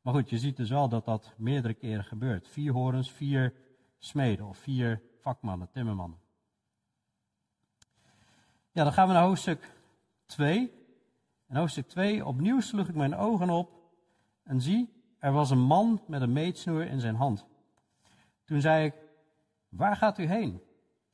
Maar 0.01 0.13
goed, 0.13 0.29
je 0.29 0.37
ziet 0.37 0.57
dus 0.57 0.69
wel 0.69 0.89
dat 0.89 1.05
dat 1.05 1.33
meerdere 1.37 1.73
keren 1.73 2.03
gebeurt. 2.03 2.47
Vier 2.47 2.71
horens, 2.71 3.11
vier 3.11 3.53
smeden 3.97 4.45
of 4.45 4.57
vier 4.57 5.01
vakmannen, 5.19 5.69
timmermannen. 5.71 6.19
Ja, 8.71 8.83
dan 8.83 8.93
gaan 8.93 9.07
we 9.07 9.13
naar 9.13 9.23
hoofdstuk 9.23 9.71
2. 10.25 10.71
En 11.47 11.55
hoofdstuk 11.55 11.87
2, 11.87 12.25
opnieuw 12.25 12.59
sloeg 12.59 12.87
ik 12.87 12.95
mijn 12.95 13.15
ogen 13.15 13.49
op 13.49 13.71
en 14.43 14.61
zie, 14.61 14.93
er 15.19 15.31
was 15.31 15.49
een 15.49 15.65
man 15.65 16.01
met 16.07 16.21
een 16.21 16.33
meetsnoer 16.33 16.85
in 16.85 16.99
zijn 16.99 17.15
hand. 17.15 17.45
Toen 18.45 18.61
zei 18.61 18.85
ik, 18.85 18.93
waar 19.69 19.95
gaat 19.95 20.17
u 20.17 20.25
heen? 20.25 20.61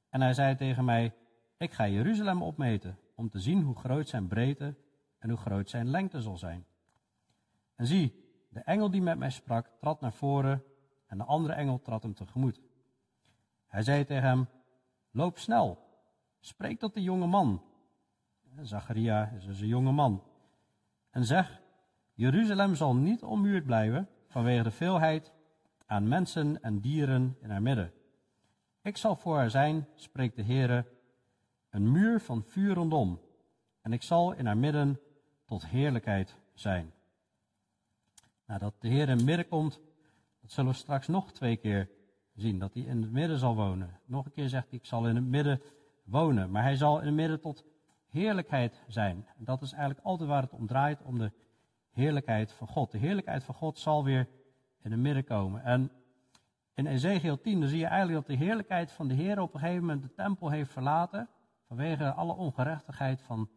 En 0.09 0.21
hij 0.21 0.33
zei 0.33 0.55
tegen 0.55 0.85
mij, 0.85 1.13
ik 1.57 1.73
ga 1.73 1.87
Jeruzalem 1.87 2.41
opmeten, 2.41 2.97
om 3.19 3.29
te 3.29 3.39
zien 3.39 3.61
hoe 3.61 3.75
groot 3.75 4.09
zijn 4.09 4.27
breedte 4.27 4.75
en 5.17 5.29
hoe 5.29 5.37
groot 5.37 5.69
zijn 5.69 5.89
lengte 5.89 6.21
zal 6.21 6.37
zijn. 6.37 6.65
En 7.75 7.87
zie, 7.87 8.13
de 8.49 8.59
engel 8.59 8.89
die 8.89 9.01
met 9.01 9.17
mij 9.17 9.29
sprak, 9.29 9.71
trad 9.79 10.01
naar 10.01 10.13
voren 10.13 10.63
en 11.07 11.17
de 11.17 11.23
andere 11.23 11.53
engel 11.53 11.81
trad 11.81 12.03
hem 12.03 12.13
tegemoet. 12.13 12.61
Hij 13.67 13.81
zei 13.81 14.05
tegen 14.05 14.27
hem, 14.27 14.47
loop 15.11 15.37
snel, 15.37 15.79
spreek 16.39 16.79
tot 16.79 16.93
de 16.93 17.01
jonge 17.01 17.27
man. 17.27 17.63
Zacharia 18.61 19.27
is 19.27 19.45
dus 19.45 19.59
een 19.59 19.67
jonge 19.67 19.91
man. 19.91 20.23
En 21.09 21.25
zeg, 21.25 21.61
Jeruzalem 22.13 22.75
zal 22.75 22.95
niet 22.95 23.23
ommuurd 23.23 23.65
blijven 23.65 24.09
vanwege 24.27 24.63
de 24.63 24.71
veelheid 24.71 25.33
aan 25.85 26.07
mensen 26.07 26.61
en 26.61 26.79
dieren 26.79 27.37
in 27.41 27.49
haar 27.49 27.61
midden. 27.61 27.93
Ik 28.81 28.97
zal 28.97 29.15
voor 29.15 29.35
haar 29.35 29.49
zijn, 29.49 29.87
spreekt 29.95 30.35
de 30.35 30.43
Heere, 30.43 30.85
een 31.69 31.91
muur 31.91 32.19
van 32.19 32.43
vuur 32.43 32.73
rondom. 32.73 33.19
En 33.81 33.93
ik 33.93 34.03
zal 34.03 34.33
in 34.33 34.45
haar 34.45 34.57
midden 34.57 34.99
tot 35.45 35.67
heerlijkheid 35.67 36.35
zijn. 36.53 36.93
Dat 38.57 38.73
de 38.79 38.87
Heer 38.87 39.09
in 39.09 39.17
het 39.17 39.25
midden 39.25 39.47
komt, 39.47 39.79
dat 40.41 40.51
zullen 40.51 40.71
we 40.71 40.77
straks 40.77 41.07
nog 41.07 41.31
twee 41.31 41.57
keer 41.57 41.89
zien. 42.33 42.59
Dat 42.59 42.73
hij 42.73 42.83
in 42.83 43.01
het 43.01 43.11
midden 43.11 43.37
zal 43.37 43.55
wonen. 43.55 43.99
Nog 44.05 44.25
een 44.25 44.31
keer 44.31 44.49
zegt 44.49 44.69
hij, 44.69 44.79
ik 44.79 44.85
zal 44.85 45.07
in 45.07 45.15
het 45.15 45.25
midden 45.25 45.61
wonen. 46.03 46.51
Maar 46.51 46.63
hij 46.63 46.75
zal 46.75 46.99
in 46.99 47.05
het 47.05 47.15
midden 47.15 47.39
tot 47.39 47.65
heerlijkheid 48.09 48.83
zijn. 48.87 49.25
En 49.37 49.43
dat 49.43 49.61
is 49.61 49.71
eigenlijk 49.71 50.05
altijd 50.05 50.29
waar 50.29 50.41
het 50.41 50.53
om 50.53 50.67
draait, 50.67 51.01
om 51.01 51.17
de 51.17 51.31
heerlijkheid 51.91 52.51
van 52.51 52.67
God. 52.67 52.91
De 52.91 52.97
heerlijkheid 52.97 53.43
van 53.43 53.55
God 53.55 53.79
zal 53.79 54.03
weer 54.03 54.27
in 54.81 54.91
het 54.91 54.99
midden 54.99 55.23
komen. 55.23 55.63
En 55.63 55.91
in 56.73 56.85
Ezekiel 56.85 57.41
10 57.41 57.59
dan 57.59 57.69
zie 57.69 57.79
je 57.79 57.85
eigenlijk 57.85 58.27
dat 58.27 58.37
de 58.37 58.45
heerlijkheid 58.45 58.91
van 58.91 59.07
de 59.07 59.13
Heer 59.13 59.39
op 59.39 59.53
een 59.53 59.59
gegeven 59.59 59.81
moment 59.81 60.01
de 60.01 60.13
tempel 60.13 60.49
heeft 60.49 60.71
verlaten. 60.71 61.29
Vanwege 61.69 62.13
alle 62.13 62.33
ongerechtigheid 62.33 63.21
van 63.21 63.49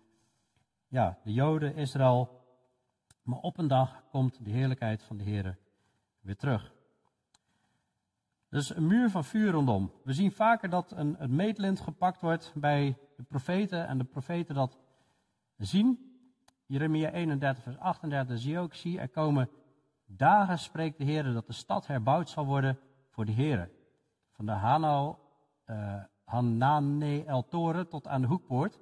ja, 0.88 1.18
de 1.24 1.32
Joden, 1.32 1.74
Israël. 1.74 2.44
Maar 3.22 3.38
op 3.38 3.58
een 3.58 3.68
dag 3.68 4.02
komt 4.10 4.44
de 4.44 4.50
heerlijkheid 4.50 5.02
van 5.02 5.16
de 5.16 5.24
Heer 5.24 5.58
weer 6.20 6.36
terug. 6.36 6.74
Dus 8.48 8.76
een 8.76 8.86
muur 8.86 9.10
van 9.10 9.24
vuur 9.24 9.50
rondom. 9.50 9.92
We 10.04 10.12
zien 10.12 10.32
vaker 10.32 10.70
dat 10.70 10.90
een, 10.90 11.16
het 11.18 11.30
meetlint 11.30 11.80
gepakt 11.80 12.20
wordt 12.20 12.52
bij 12.54 12.98
de 13.16 13.22
profeten 13.22 13.86
en 13.86 13.98
de 13.98 14.04
profeten 14.04 14.54
dat 14.54 14.78
zien. 15.56 16.18
Jeremia 16.66 17.10
31, 17.10 17.62
vers 17.62 17.78
38 17.78 18.38
zie 18.38 18.58
ook, 18.58 18.74
zie, 18.74 19.00
er 19.00 19.08
komen 19.08 19.50
dagen, 20.06 20.58
spreekt 20.58 20.98
de 20.98 21.04
Heer, 21.04 21.32
dat 21.32 21.46
de 21.46 21.52
stad 21.52 21.86
herbouwd 21.86 22.28
zal 22.28 22.46
worden 22.46 22.78
voor 23.08 23.24
de 23.24 23.32
Heer. 23.32 23.70
Van 24.32 24.46
de 24.46 24.52
Hanao, 24.52 25.18
uh, 25.66 26.04
Hanane 26.32 27.24
El 27.24 27.48
Toren 27.48 27.88
tot 27.88 28.06
aan 28.06 28.20
de 28.20 28.26
hoekpoort. 28.26 28.78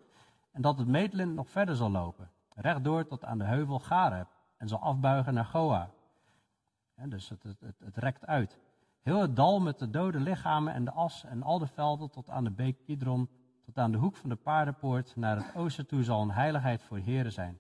En 0.53 0.63
dat 0.63 0.79
het 0.79 0.87
meetlint 0.87 1.35
nog 1.35 1.49
verder 1.49 1.77
zal 1.77 1.91
lopen 1.91 2.31
rechtdoor 2.61 3.07
tot 3.07 3.25
aan 3.25 3.39
de 3.39 3.45
heuvel 3.45 3.79
Gareb 3.79 4.29
en 4.57 4.69
zal 4.69 4.79
afbuigen 4.79 5.35
naar 5.35 5.45
Goa. 5.45 5.91
dus 6.95 7.29
het, 7.29 7.43
het, 7.43 7.61
het, 7.61 7.79
het, 7.79 7.97
rekt 7.97 8.27
uit. 8.27 8.59
Heel 9.03 9.21
het 9.21 9.37
dal 9.37 9.61
met 9.61 9.79
de 9.79 9.91
dode 9.91 10.21
lichamen 10.21 10.75
en 10.75 10.85
de 10.85 10.91
as 10.91 11.25
en 11.25 11.43
al 11.43 11.59
de 11.59 11.67
velden 11.67 12.11
tot 12.11 12.31
aan 12.31 12.45
de 12.45 12.51
beek 12.51 12.85
Kidron, 12.85 13.29
tot 13.65 13.79
aan 13.79 13.93
de 13.93 13.99
hoek 13.99 14.17
van 14.17 14.29
de 14.29 14.37
paardenpoort 14.37 15.17
naar 15.17 15.37
het 15.37 15.55
oosten 15.55 15.87
toe 15.87 16.03
zal 16.03 16.23
een 16.23 16.31
heiligheid 16.31 16.83
voor 16.83 16.99
heren 16.99 17.33
zijn. 17.33 17.59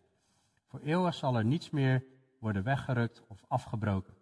Voor 0.67 0.81
eeuwig 0.81 1.15
zal 1.15 1.37
er 1.37 1.45
niets 1.45 1.71
meer 1.71 2.05
worden 2.39 2.63
weggerukt 2.63 3.23
of 3.29 3.45
afgebroken. 3.49 4.15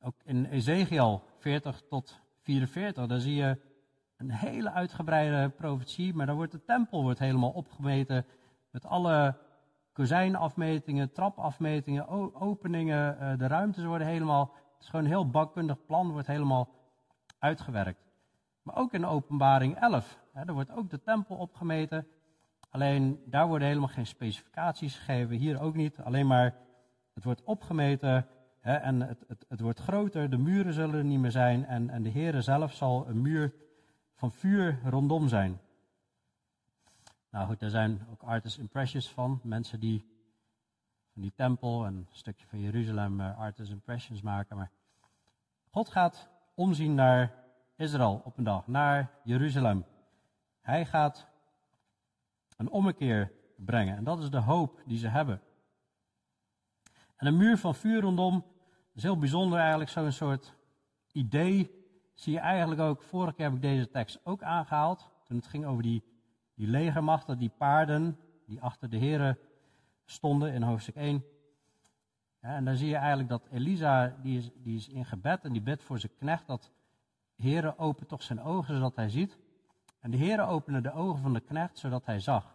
Ook 0.00 0.16
in 0.24 0.44
Ezekiel 0.44 1.22
40 1.38 1.82
tot 1.88 2.20
44, 2.40 3.06
daar 3.06 3.20
zie 3.20 3.34
je 3.34 3.60
een 4.24 4.36
hele 4.36 4.70
uitgebreide 4.70 5.48
profetie, 5.48 6.14
maar 6.14 6.26
dan 6.26 6.36
wordt 6.36 6.52
de 6.52 6.64
tempel 6.64 7.02
wordt 7.02 7.18
helemaal 7.18 7.50
opgemeten 7.50 8.26
met 8.70 8.86
alle 8.86 9.36
kozijnafmetingen, 9.92 11.12
trapafmetingen, 11.12 12.08
openingen, 12.34 13.18
eh, 13.18 13.38
de 13.38 13.46
ruimtes 13.46 13.84
worden 13.84 14.06
helemaal, 14.06 14.52
het 14.72 14.82
is 14.82 14.88
gewoon 14.88 15.04
een 15.04 15.10
heel 15.10 15.30
bakkundig 15.30 15.86
plan, 15.86 16.10
wordt 16.10 16.26
helemaal 16.26 16.68
uitgewerkt. 17.38 18.04
Maar 18.62 18.76
ook 18.76 18.92
in 18.92 19.06
openbaring 19.06 19.80
11, 19.80 20.18
hè, 20.32 20.44
daar 20.44 20.54
wordt 20.54 20.72
ook 20.72 20.90
de 20.90 21.02
tempel 21.02 21.36
opgemeten. 21.36 22.06
Alleen 22.70 23.22
daar 23.26 23.46
worden 23.46 23.68
helemaal 23.68 23.88
geen 23.88 24.06
specificaties 24.06 24.96
gegeven, 24.96 25.36
hier 25.36 25.60
ook 25.60 25.74
niet. 25.74 26.00
Alleen 26.00 26.26
maar 26.26 26.54
het 27.14 27.24
wordt 27.24 27.44
opgemeten 27.44 28.26
hè, 28.60 28.74
en 28.74 29.00
het, 29.00 29.24
het, 29.28 29.44
het, 29.48 29.60
wordt 29.60 29.80
groter, 29.80 30.30
de 30.30 30.38
muren 30.38 30.72
zullen 30.72 30.94
er 30.94 31.04
niet 31.04 31.20
meer 31.20 31.30
zijn 31.30 31.66
en, 31.66 31.90
en 31.90 32.02
de 32.02 32.08
Heer 32.08 32.42
zelf 32.42 32.72
zal 32.72 33.08
een 33.08 33.22
muur 33.22 33.52
van 34.14 34.32
vuur 34.32 34.80
rondom 34.84 35.28
zijn. 35.28 35.60
Nou 37.30 37.46
goed, 37.46 37.62
er 37.62 37.70
zijn 37.70 38.06
ook 38.10 38.22
artist 38.22 38.58
impressions 38.58 39.10
van. 39.10 39.40
Mensen 39.42 39.80
die 39.80 40.04
van 41.12 41.22
die 41.22 41.32
tempel 41.34 41.86
en 41.86 41.94
een 41.94 42.08
stukje 42.10 42.46
van 42.46 42.60
Jeruzalem 42.60 43.20
uh, 43.20 43.38
artist 43.38 43.70
impressions 43.70 44.22
maken. 44.22 44.56
Maar 44.56 44.70
God 45.70 45.88
gaat 45.88 46.28
omzien 46.54 46.94
naar 46.94 47.44
Israël 47.76 48.22
op 48.24 48.38
een 48.38 48.44
dag, 48.44 48.66
naar 48.66 49.10
Jeruzalem. 49.24 49.84
Hij 50.60 50.86
gaat 50.86 51.26
een 52.56 52.70
ommekeer 52.70 53.32
brengen. 53.56 53.96
En 53.96 54.04
dat 54.04 54.18
is 54.18 54.30
de 54.30 54.40
hoop 54.40 54.82
die 54.86 54.98
ze 54.98 55.08
hebben. 55.08 55.40
En 57.16 57.26
een 57.26 57.36
muur 57.36 57.58
van 57.58 57.74
vuur 57.74 58.00
rondom 58.00 58.44
is 58.92 59.02
heel 59.02 59.18
bijzonder 59.18 59.58
eigenlijk. 59.58 59.90
Zo'n 59.90 60.12
soort 60.12 60.54
idee 61.12 61.83
zie 62.14 62.32
je 62.32 62.38
eigenlijk 62.38 62.80
ook. 62.80 63.02
Vorige 63.02 63.34
keer 63.34 63.44
heb 63.44 63.54
ik 63.54 63.62
deze 63.62 63.90
tekst 63.90 64.20
ook 64.24 64.42
aangehaald. 64.42 65.08
Toen 65.24 65.36
het 65.36 65.46
ging 65.46 65.66
over 65.66 65.82
die 65.82 66.02
die 66.54 66.66
legermachten, 66.66 67.38
die 67.38 67.52
paarden, 67.58 68.18
die 68.46 68.60
achter 68.60 68.90
de 68.90 68.96
heren 68.96 69.38
stonden 70.04 70.52
in 70.52 70.62
hoofdstuk 70.62 70.94
1. 70.94 71.24
Ja, 72.40 72.54
en 72.54 72.64
dan 72.64 72.76
zie 72.76 72.88
je 72.88 72.96
eigenlijk 72.96 73.28
dat 73.28 73.46
Elisa, 73.50 74.16
die 74.22 74.38
is, 74.38 74.50
die 74.56 74.76
is 74.76 74.88
in 74.88 75.04
gebed 75.04 75.44
en 75.44 75.52
die 75.52 75.62
bidt 75.62 75.82
voor 75.82 75.98
zijn 75.98 76.14
knecht, 76.18 76.46
dat 76.46 76.70
heren 77.36 77.78
open 77.78 78.06
toch 78.06 78.22
zijn 78.22 78.42
ogen 78.42 78.74
zodat 78.74 78.96
hij 78.96 79.08
ziet. 79.08 79.38
En 80.00 80.10
de 80.10 80.16
heren 80.16 80.46
openen 80.46 80.82
de 80.82 80.92
ogen 80.92 81.22
van 81.22 81.32
de 81.32 81.40
knecht 81.40 81.78
zodat 81.78 82.06
hij 82.06 82.20
zag. 82.20 82.54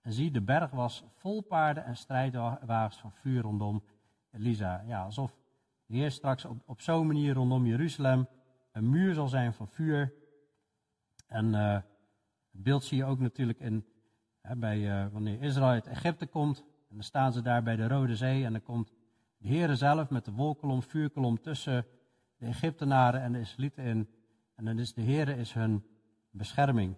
En 0.00 0.12
zie, 0.12 0.30
de 0.30 0.40
berg 0.40 0.70
was 0.70 1.04
vol 1.14 1.40
paarden 1.40 1.84
en 1.84 1.96
strijdwagens 1.96 2.96
van 2.96 3.12
vuur 3.12 3.42
rondom 3.42 3.82
Elisa. 4.30 4.82
Ja, 4.86 5.02
alsof 5.02 5.36
de 5.86 5.96
Heer 5.96 6.10
straks 6.10 6.44
op, 6.44 6.62
op 6.66 6.80
zo'n 6.80 7.06
manier 7.06 7.34
rondom 7.34 7.66
Jeruzalem 7.66 8.28
een 8.72 8.90
muur 8.90 9.14
zal 9.14 9.28
zijn 9.28 9.52
van 9.54 9.68
vuur. 9.68 10.12
En 11.26 11.46
uh, 11.46 11.72
het 12.52 12.62
beeld 12.62 12.84
zie 12.84 12.96
je 12.96 13.04
ook 13.04 13.18
natuurlijk 13.18 13.58
in, 13.60 13.86
hè, 14.40 14.56
bij, 14.56 14.78
uh, 14.78 15.12
wanneer 15.12 15.42
Israël 15.42 15.68
uit 15.68 15.86
Egypte 15.86 16.26
komt. 16.26 16.58
En 16.58 16.94
dan 16.94 17.02
staan 17.02 17.32
ze 17.32 17.42
daar 17.42 17.62
bij 17.62 17.76
de 17.76 17.88
Rode 17.88 18.16
Zee 18.16 18.44
en 18.44 18.52
dan 18.52 18.62
komt 18.62 18.92
de 19.38 19.48
Heer 19.48 19.76
zelf 19.76 20.10
met 20.10 20.24
de 20.24 20.32
wolkolom, 20.32 20.82
vuurkolom 20.82 21.40
tussen 21.40 21.86
de 22.36 22.46
Egyptenaren 22.46 23.20
en 23.20 23.32
de 23.32 23.40
Israëlieten 23.40 23.84
in. 23.84 24.08
En 24.54 24.64
dan 24.64 24.78
is 24.78 24.94
de 24.94 25.02
Heer 25.02 25.28
is 25.28 25.52
hun 25.52 25.84
bescherming. 26.30 26.96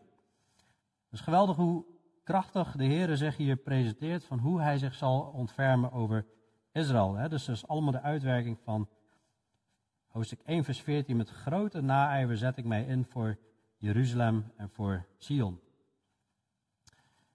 Het 1.05 1.13
is 1.13 1.21
geweldig 1.21 1.57
hoe 1.57 1.85
krachtig 2.25 2.77
de 2.77 2.85
Heer 2.85 3.17
zich 3.17 3.37
hier 3.37 3.57
presenteert 3.57 4.25
van 4.25 4.39
hoe 4.39 4.61
hij 4.61 4.79
zich 4.79 4.95
zal 4.95 5.21
ontfermen 5.21 5.93
over 5.93 6.27
Israël. 6.73 7.15
Hè? 7.15 7.29
Dus 7.29 7.45
dat 7.45 7.57
is 7.57 7.67
allemaal 7.67 7.93
de 7.93 8.01
uitwerking 8.01 8.59
van 8.65 8.89
hoofdstuk 10.15 10.41
1 10.45 10.65
vers 10.65 10.81
14. 10.81 11.17
Met 11.17 11.31
grote 11.31 11.81
naijver 11.81 12.37
zet 12.37 12.57
ik 12.57 12.65
mij 12.65 12.85
in 12.85 13.05
voor 13.05 13.39
Jeruzalem 13.77 14.53
en 14.57 14.71
voor 14.71 15.07
Sion. 15.19 15.61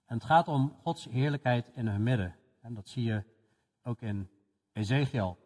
En 0.06 0.14
het 0.14 0.24
gaat 0.24 0.48
om 0.48 0.76
Gods 0.82 1.04
heerlijkheid 1.04 1.70
in 1.74 1.86
hun 1.86 2.02
midden. 2.02 2.36
En 2.60 2.74
dat 2.74 2.88
zie 2.88 3.04
je 3.04 3.24
ook 3.82 4.00
in 4.02 4.28
Ezekiel. 4.72 5.38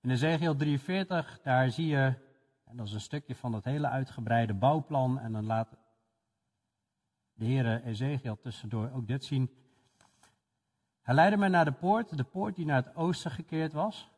In 0.00 0.10
Ezekiel 0.10 0.56
43, 0.56 1.40
daar 1.42 1.70
zie 1.70 1.86
je, 1.86 2.14
en 2.64 2.76
dat 2.76 2.86
is 2.86 2.92
een 2.92 3.00
stukje 3.00 3.34
van 3.34 3.52
dat 3.52 3.64
hele 3.64 3.88
uitgebreide 3.88 4.54
bouwplan, 4.54 5.18
en 5.18 5.32
dan 5.32 5.44
laat 5.44 5.76
de 7.32 7.44
Heer 7.44 7.82
Ezekiel 7.82 8.38
tussendoor 8.38 8.90
ook 8.90 9.06
dit 9.06 9.24
zien. 9.24 9.50
Hij 11.02 11.14
leidde 11.14 11.36
mij 11.36 11.48
naar 11.48 11.64
de 11.64 11.72
poort, 11.72 12.16
de 12.16 12.24
poort 12.24 12.56
die 12.56 12.66
naar 12.66 12.84
het 12.84 12.96
oosten 12.96 13.30
gekeerd 13.30 13.72
was. 13.72 14.14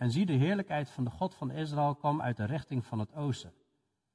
En 0.00 0.10
zie, 0.10 0.26
de 0.26 0.32
heerlijkheid 0.32 0.90
van 0.90 1.04
de 1.04 1.10
God 1.10 1.34
van 1.34 1.50
Israël 1.50 1.94
kwam 1.94 2.22
uit 2.22 2.36
de 2.36 2.44
richting 2.44 2.86
van 2.86 2.98
het 2.98 3.14
oosten. 3.14 3.52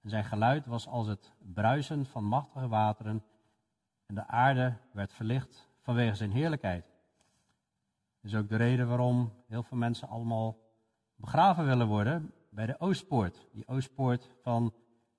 En 0.02 0.10
zijn 0.10 0.24
geluid 0.24 0.66
was 0.66 0.88
als 0.88 1.08
het 1.08 1.34
bruisen 1.54 2.06
van 2.06 2.24
machtige 2.24 2.68
wateren. 2.68 3.24
En 4.06 4.16
de 4.16 4.28
aarde 4.28 4.78
werd 4.92 5.14
verlicht 5.14 5.70
vanwege 5.82 6.16
zijn 6.16 6.32
heerlijkheid. 6.32 6.86
Dat 8.22 8.32
is 8.32 8.36
ook 8.36 8.50
de 8.50 8.56
reden 8.56 8.88
waarom 8.88 9.34
heel 9.48 9.64
veel 9.64 9.78
mensen 9.78 10.08
allemaal 10.08 10.58
begraven 11.16 11.66
willen 11.66 11.88
worden 11.88 12.34
bij 12.50 12.66
de 12.66 12.80
Oostpoort. 12.80 13.48
Die 13.52 13.68
Oostpoort 13.68 14.30
van 14.42 14.74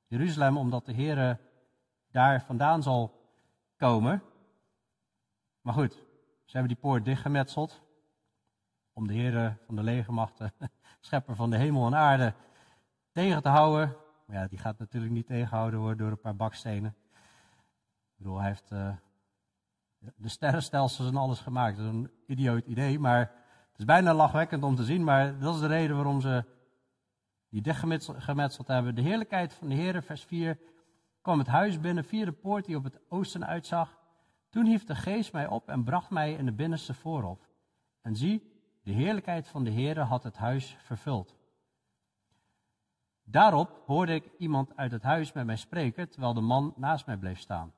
Jeruzalem, 0.06 0.56
omdat 0.56 0.87
de 0.87 0.92
Heer 0.92 1.40
daar 2.11 2.42
vandaan 2.42 2.82
zal 2.82 3.30
komen. 3.76 4.23
Maar 5.61 5.75
goed, 5.75 5.92
ze 6.44 6.56
hebben 6.56 6.68
die 6.68 6.82
poort 6.82 7.04
dichtgemetseld. 7.04 7.85
Om 8.96 9.06
de 9.06 9.12
Heer 9.12 9.56
van 9.66 9.76
de 9.76 9.82
legermachten, 9.82 10.52
schepper 11.00 11.36
van 11.36 11.50
de 11.50 11.56
hemel 11.56 11.86
en 11.86 11.94
aarde, 11.94 12.34
tegen 13.12 13.42
te 13.42 13.48
houden. 13.48 13.96
Maar 14.26 14.36
ja, 14.36 14.46
die 14.46 14.58
gaat 14.58 14.78
natuurlijk 14.78 15.12
niet 15.12 15.26
tegenhouden 15.26 15.80
worden 15.80 15.98
door 15.98 16.10
een 16.10 16.20
paar 16.20 16.36
bakstenen. 16.36 16.96
Ik 18.10 18.16
bedoel, 18.16 18.38
hij 18.38 18.48
heeft 18.48 18.70
uh, 18.72 18.92
de 19.98 20.28
sterrenstelsels 20.28 21.08
en 21.08 21.16
alles 21.16 21.40
gemaakt. 21.40 21.76
Dat 21.76 21.86
is 21.86 21.92
een 21.92 22.10
idioot 22.26 22.66
idee, 22.66 22.98
maar 22.98 23.18
het 23.70 23.78
is 23.78 23.84
bijna 23.84 24.14
lachwekkend 24.14 24.62
om 24.62 24.76
te 24.76 24.84
zien. 24.84 25.04
Maar 25.04 25.38
dat 25.38 25.54
is 25.54 25.60
de 25.60 25.66
reden 25.66 25.96
waarom 25.96 26.20
ze 26.20 26.44
die 27.48 27.62
dichtgemetseld 27.62 28.68
hebben. 28.68 28.94
De 28.94 29.02
heerlijkheid 29.02 29.54
van 29.54 29.68
de 29.68 29.74
Heer, 29.74 30.02
vers 30.02 30.24
4, 30.24 30.58
kwam 31.20 31.38
het 31.38 31.48
huis 31.48 31.80
binnen 31.80 32.04
via 32.04 32.24
de 32.24 32.32
poort 32.32 32.64
die 32.64 32.76
op 32.76 32.84
het 32.84 33.00
oosten 33.08 33.46
uitzag. 33.46 33.98
Toen 34.48 34.66
hief 34.66 34.84
de 34.84 34.94
geest 34.94 35.32
mij 35.32 35.46
op 35.46 35.68
en 35.68 35.84
bracht 35.84 36.10
mij 36.10 36.32
in 36.32 36.44
de 36.44 36.52
binnenste 36.52 36.94
voorhof. 36.94 37.48
En 38.02 38.16
zie, 38.16 38.54
de 38.86 38.92
heerlijkheid 38.92 39.48
van 39.48 39.64
de 39.64 39.70
Heere 39.70 40.00
had 40.00 40.22
het 40.22 40.36
huis 40.36 40.76
vervuld. 40.78 41.36
Daarop 43.25 43.82
hoorde 43.86 44.14
ik 44.14 44.30
iemand 44.38 44.76
uit 44.76 44.90
het 44.90 45.02
huis 45.02 45.32
met 45.32 45.46
mij 45.46 45.56
spreken, 45.56 46.08
terwijl 46.08 46.34
de 46.34 46.40
man 46.40 46.75
naast 46.76 47.06
mij 47.06 47.16
bleef 47.16 47.38
staan. 47.38 47.72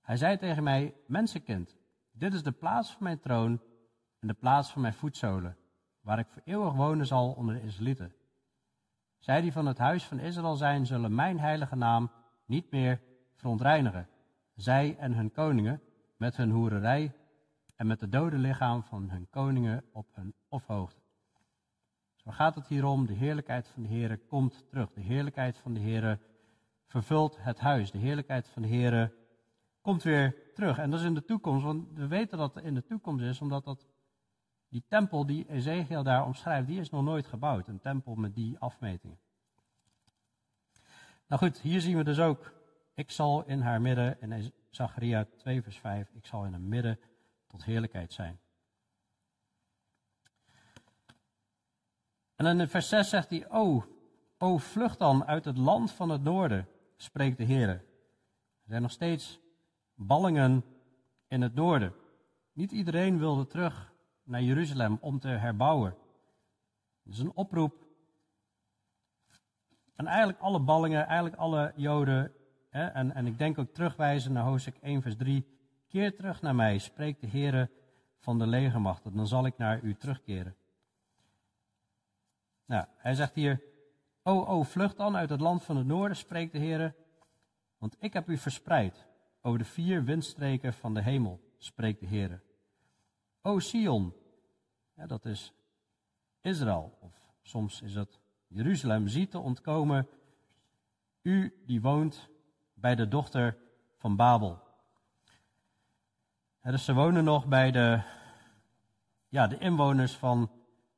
Hij 0.00 0.16
zei 0.16 0.36
tegen 0.36 0.62
mij, 0.62 0.94
mensenkind, 1.06 1.76
dit 2.12 2.34
is 2.34 2.42
de 2.42 2.52
plaats 2.52 2.90
van 2.90 3.02
mijn 3.02 3.20
troon 3.20 3.60
en 4.20 4.28
de 4.28 4.34
plaats 4.34 4.70
van 4.70 4.82
mijn 4.82 4.94
voetzolen, 4.94 5.56
waar 6.00 6.18
ik 6.18 6.28
voor 6.28 6.42
eeuwig 6.44 6.72
wonen 6.72 7.06
zal 7.06 7.32
onder 7.32 7.54
de 7.54 7.62
Israëlieten. 7.62 8.14
Zij 9.18 9.40
die 9.40 9.52
van 9.52 9.66
het 9.66 9.78
huis 9.78 10.04
van 10.04 10.18
Israël 10.18 10.56
zijn, 10.56 10.86
zullen 10.86 11.14
mijn 11.14 11.40
heilige 11.40 11.76
naam 11.76 12.10
niet 12.44 12.70
meer 12.70 13.00
verontreinigen. 13.34 14.08
Zij 14.54 14.96
en 14.98 15.12
hun 15.12 15.32
koningen 15.32 15.82
met 16.16 16.36
hun 16.36 16.50
hoererij 16.50 17.12
en 17.82 17.88
met 17.88 18.00
de 18.00 18.08
dode 18.08 18.38
lichaam 18.38 18.82
van 18.82 19.10
hun 19.10 19.26
koningen 19.30 19.84
op 19.92 20.06
hun 20.12 20.34
ofhoogte. 20.48 21.00
Zo 22.14 22.30
gaat 22.30 22.54
het 22.54 22.66
hier 22.66 22.84
om, 22.84 23.06
de 23.06 23.12
heerlijkheid 23.12 23.68
van 23.68 23.82
de 23.82 23.88
Heere 23.88 24.16
komt 24.16 24.64
terug. 24.68 24.92
De 24.92 25.00
heerlijkheid 25.00 25.58
van 25.58 25.74
de 25.74 25.80
Heere 25.80 26.18
vervult 26.86 27.36
het 27.40 27.58
huis. 27.58 27.90
De 27.90 27.98
heerlijkheid 27.98 28.48
van 28.48 28.62
de 28.62 28.68
Heere 28.68 29.12
komt 29.80 30.02
weer 30.02 30.52
terug. 30.54 30.78
En 30.78 30.90
dat 30.90 31.00
is 31.00 31.06
in 31.06 31.14
de 31.14 31.24
toekomst, 31.24 31.64
want 31.64 31.92
we 31.94 32.06
weten 32.06 32.38
dat 32.38 32.54
het 32.54 32.64
in 32.64 32.74
de 32.74 32.84
toekomst 32.84 33.24
is, 33.24 33.40
omdat 33.40 33.64
dat, 33.64 33.86
die 34.68 34.84
tempel 34.88 35.26
die 35.26 35.48
Ezekiel 35.48 36.02
daar 36.02 36.24
omschrijft, 36.24 36.66
die 36.66 36.80
is 36.80 36.90
nog 36.90 37.02
nooit 37.02 37.26
gebouwd. 37.26 37.68
Een 37.68 37.80
tempel 37.80 38.14
met 38.14 38.34
die 38.34 38.58
afmetingen. 38.58 39.18
Nou 41.26 41.42
goed, 41.42 41.60
hier 41.60 41.80
zien 41.80 41.96
we 41.96 42.04
dus 42.04 42.20
ook, 42.20 42.52
ik 42.94 43.10
zal 43.10 43.44
in 43.44 43.60
haar 43.60 43.80
midden, 43.80 44.20
in 44.20 44.52
Zacharia 44.70 45.26
2 45.36 45.62
vers 45.62 45.78
5, 45.78 46.10
ik 46.14 46.26
zal 46.26 46.44
in 46.44 46.52
haar 46.52 46.60
midden 46.60 46.98
tot 47.52 47.64
heerlijkheid 47.64 48.12
zijn. 48.12 48.40
En 52.34 52.60
in 52.60 52.68
vers 52.68 52.88
6 52.88 53.08
zegt 53.08 53.30
hij, 53.30 53.50
oh, 53.50 53.84
oh, 54.38 54.60
vlucht 54.60 54.98
dan 54.98 55.24
uit 55.24 55.44
het 55.44 55.56
land 55.56 55.92
van 55.92 56.08
het 56.08 56.22
noorden, 56.22 56.68
spreekt 56.96 57.36
de 57.36 57.44
Heer. 57.44 57.68
Er 57.68 57.84
zijn 58.68 58.82
nog 58.82 58.90
steeds 58.90 59.40
ballingen 59.94 60.64
in 61.28 61.42
het 61.42 61.54
noorden. 61.54 61.94
Niet 62.52 62.72
iedereen 62.72 63.18
wilde 63.18 63.46
terug 63.46 63.92
naar 64.22 64.42
Jeruzalem 64.42 64.98
om 65.00 65.18
te 65.18 65.28
herbouwen. 65.28 65.96
Het 67.02 67.12
is 67.12 67.18
een 67.18 67.34
oproep 67.34 67.86
en 69.94 70.06
eigenlijk 70.06 70.38
alle 70.38 70.60
ballingen, 70.60 71.06
eigenlijk 71.06 71.36
alle 71.36 71.72
Joden, 71.76 72.32
hè, 72.70 72.86
en, 72.86 73.14
en 73.14 73.26
ik 73.26 73.38
denk 73.38 73.58
ook 73.58 73.74
terugwijzen 73.74 74.32
naar 74.32 74.44
hoofdstuk 74.44 74.76
1, 74.76 75.02
vers 75.02 75.16
3. 75.16 75.46
Keer 75.92 76.14
terug 76.14 76.42
naar 76.42 76.54
mij, 76.54 76.78
spreekt 76.78 77.20
de 77.20 77.26
Heere 77.26 77.70
van 78.18 78.38
de 78.38 78.46
legermachten, 78.46 79.16
dan 79.16 79.26
zal 79.26 79.46
ik 79.46 79.58
naar 79.58 79.82
u 79.82 79.94
terugkeren. 79.94 80.56
Nou, 82.64 82.86
hij 82.96 83.14
zegt 83.14 83.34
hier, 83.34 83.62
o, 84.22 84.44
o, 84.44 84.62
vlucht 84.62 84.96
dan 84.96 85.16
uit 85.16 85.30
het 85.30 85.40
land 85.40 85.62
van 85.62 85.76
het 85.76 85.86
noorden, 85.86 86.16
spreekt 86.16 86.52
de 86.52 86.58
Heere, 86.58 86.94
want 87.78 87.96
ik 87.98 88.12
heb 88.12 88.28
u 88.28 88.36
verspreid 88.36 89.06
over 89.40 89.58
de 89.58 89.64
vier 89.64 90.04
windstreken 90.04 90.72
van 90.72 90.94
de 90.94 91.02
hemel, 91.02 91.40
spreekt 91.58 92.00
de 92.00 92.06
Heere. 92.06 92.40
O 93.42 93.58
Sion, 93.58 94.14
ja, 94.94 95.06
dat 95.06 95.24
is 95.24 95.52
Israël, 96.40 96.96
of 97.00 97.32
soms 97.42 97.82
is 97.82 97.92
dat 97.92 98.20
Jeruzalem 98.46 99.08
ziet 99.08 99.30
te 99.30 99.38
ontkomen, 99.38 100.08
u 101.22 101.62
die 101.66 101.80
woont 101.80 102.28
bij 102.74 102.94
de 102.94 103.08
dochter 103.08 103.58
van 103.96 104.16
Babel. 104.16 104.70
Dus 106.70 106.84
ze 106.84 106.94
wonen 106.94 107.24
nog 107.24 107.46
bij 107.46 107.70
de, 107.70 108.00
ja, 109.28 109.46
de 109.46 109.58
inwoners 109.58 110.16
van, 110.16 110.50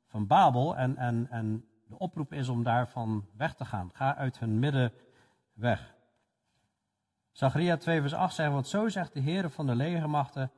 van 0.07 0.27
Babel 0.27 0.75
en, 0.75 0.97
en, 0.97 1.27
en 1.29 1.65
de 1.87 1.97
oproep 1.97 2.33
is 2.33 2.49
om 2.49 2.63
daarvan 2.63 3.25
weg 3.37 3.53
te 3.53 3.65
gaan. 3.65 3.89
Ga 3.93 4.15
uit 4.15 4.39
hun 4.39 4.59
midden 4.59 4.93
weg. 5.53 5.93
Zachariah 7.31 7.77
2 7.77 8.01
vers 8.01 8.13
8 8.13 8.35
zegt, 8.35 8.51
want 8.51 8.67
zo 8.67 8.89
zegt 8.89 9.13
de 9.13 9.19
Heer 9.19 9.49
van 9.49 9.65
de 9.65 9.75
legermachten, 9.75 10.51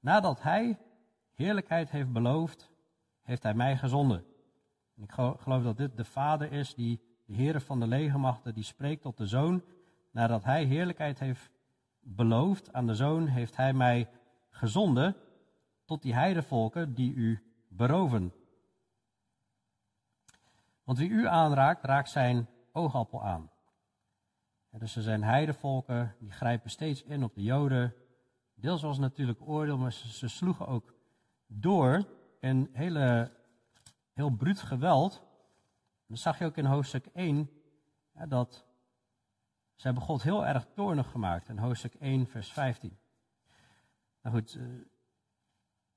nadat 0.00 0.42
hij 0.42 0.78
heerlijkheid 1.34 1.90
heeft 1.90 2.12
beloofd, 2.12 2.70
heeft 3.22 3.42
hij 3.42 3.54
mij 3.54 3.76
gezonden. 3.76 4.24
Ik 4.96 5.12
geloof 5.12 5.62
dat 5.62 5.76
dit 5.76 5.96
de 5.96 6.04
Vader 6.04 6.52
is 6.52 6.74
die 6.74 7.00
de 7.26 7.34
Heer 7.34 7.60
van 7.60 7.80
de 7.80 7.86
legermachten, 7.86 8.54
die 8.54 8.64
spreekt 8.64 9.02
tot 9.02 9.16
de 9.16 9.26
Zoon. 9.26 9.62
Nadat 10.10 10.44
hij 10.44 10.64
heerlijkheid 10.64 11.18
heeft 11.18 11.50
beloofd 12.00 12.72
aan 12.72 12.86
de 12.86 12.94
Zoon, 12.94 13.26
heeft 13.26 13.56
hij 13.56 13.72
mij 13.72 14.08
gezonden 14.54 15.16
tot 15.84 16.02
die 16.02 16.14
heidevolken 16.14 16.94
die 16.94 17.14
u 17.14 17.42
beroven. 17.68 18.32
Want 20.84 20.98
wie 20.98 21.08
u 21.08 21.26
aanraakt, 21.26 21.84
raakt 21.84 22.10
zijn 22.10 22.48
oogappel 22.72 23.24
aan. 23.24 23.50
dus 24.70 24.96
er 24.96 25.02
zijn 25.02 25.22
heidevolken, 25.22 26.14
die 26.18 26.30
grijpen 26.30 26.70
steeds 26.70 27.02
in 27.02 27.24
op 27.24 27.34
de 27.34 27.42
Joden. 27.42 27.94
Deels 28.54 28.82
was 28.82 28.98
natuurlijk 28.98 29.40
oordeel, 29.40 29.78
maar 29.78 29.92
ze, 29.92 30.28
sloegen 30.28 30.66
ook 30.66 30.94
door 31.46 32.06
in 32.40 32.70
hele 32.72 33.30
heel 34.12 34.30
bruut 34.30 34.60
geweld. 34.60 35.22
Dat 36.06 36.18
zag 36.18 36.38
je 36.38 36.44
ook 36.44 36.56
in 36.56 36.64
hoofdstuk 36.64 37.06
1, 37.06 37.50
dat 38.28 38.64
ze 39.74 39.86
hebben 39.86 40.02
God 40.02 40.22
heel 40.22 40.46
erg 40.46 40.66
toornig 40.74 41.10
gemaakt 41.10 41.48
in 41.48 41.58
hoofdstuk 41.58 41.94
1, 41.94 42.26
vers 42.26 42.52
15. 42.52 42.98
Nou 44.24 44.36
goed, 44.36 44.54
uh, 44.54 44.64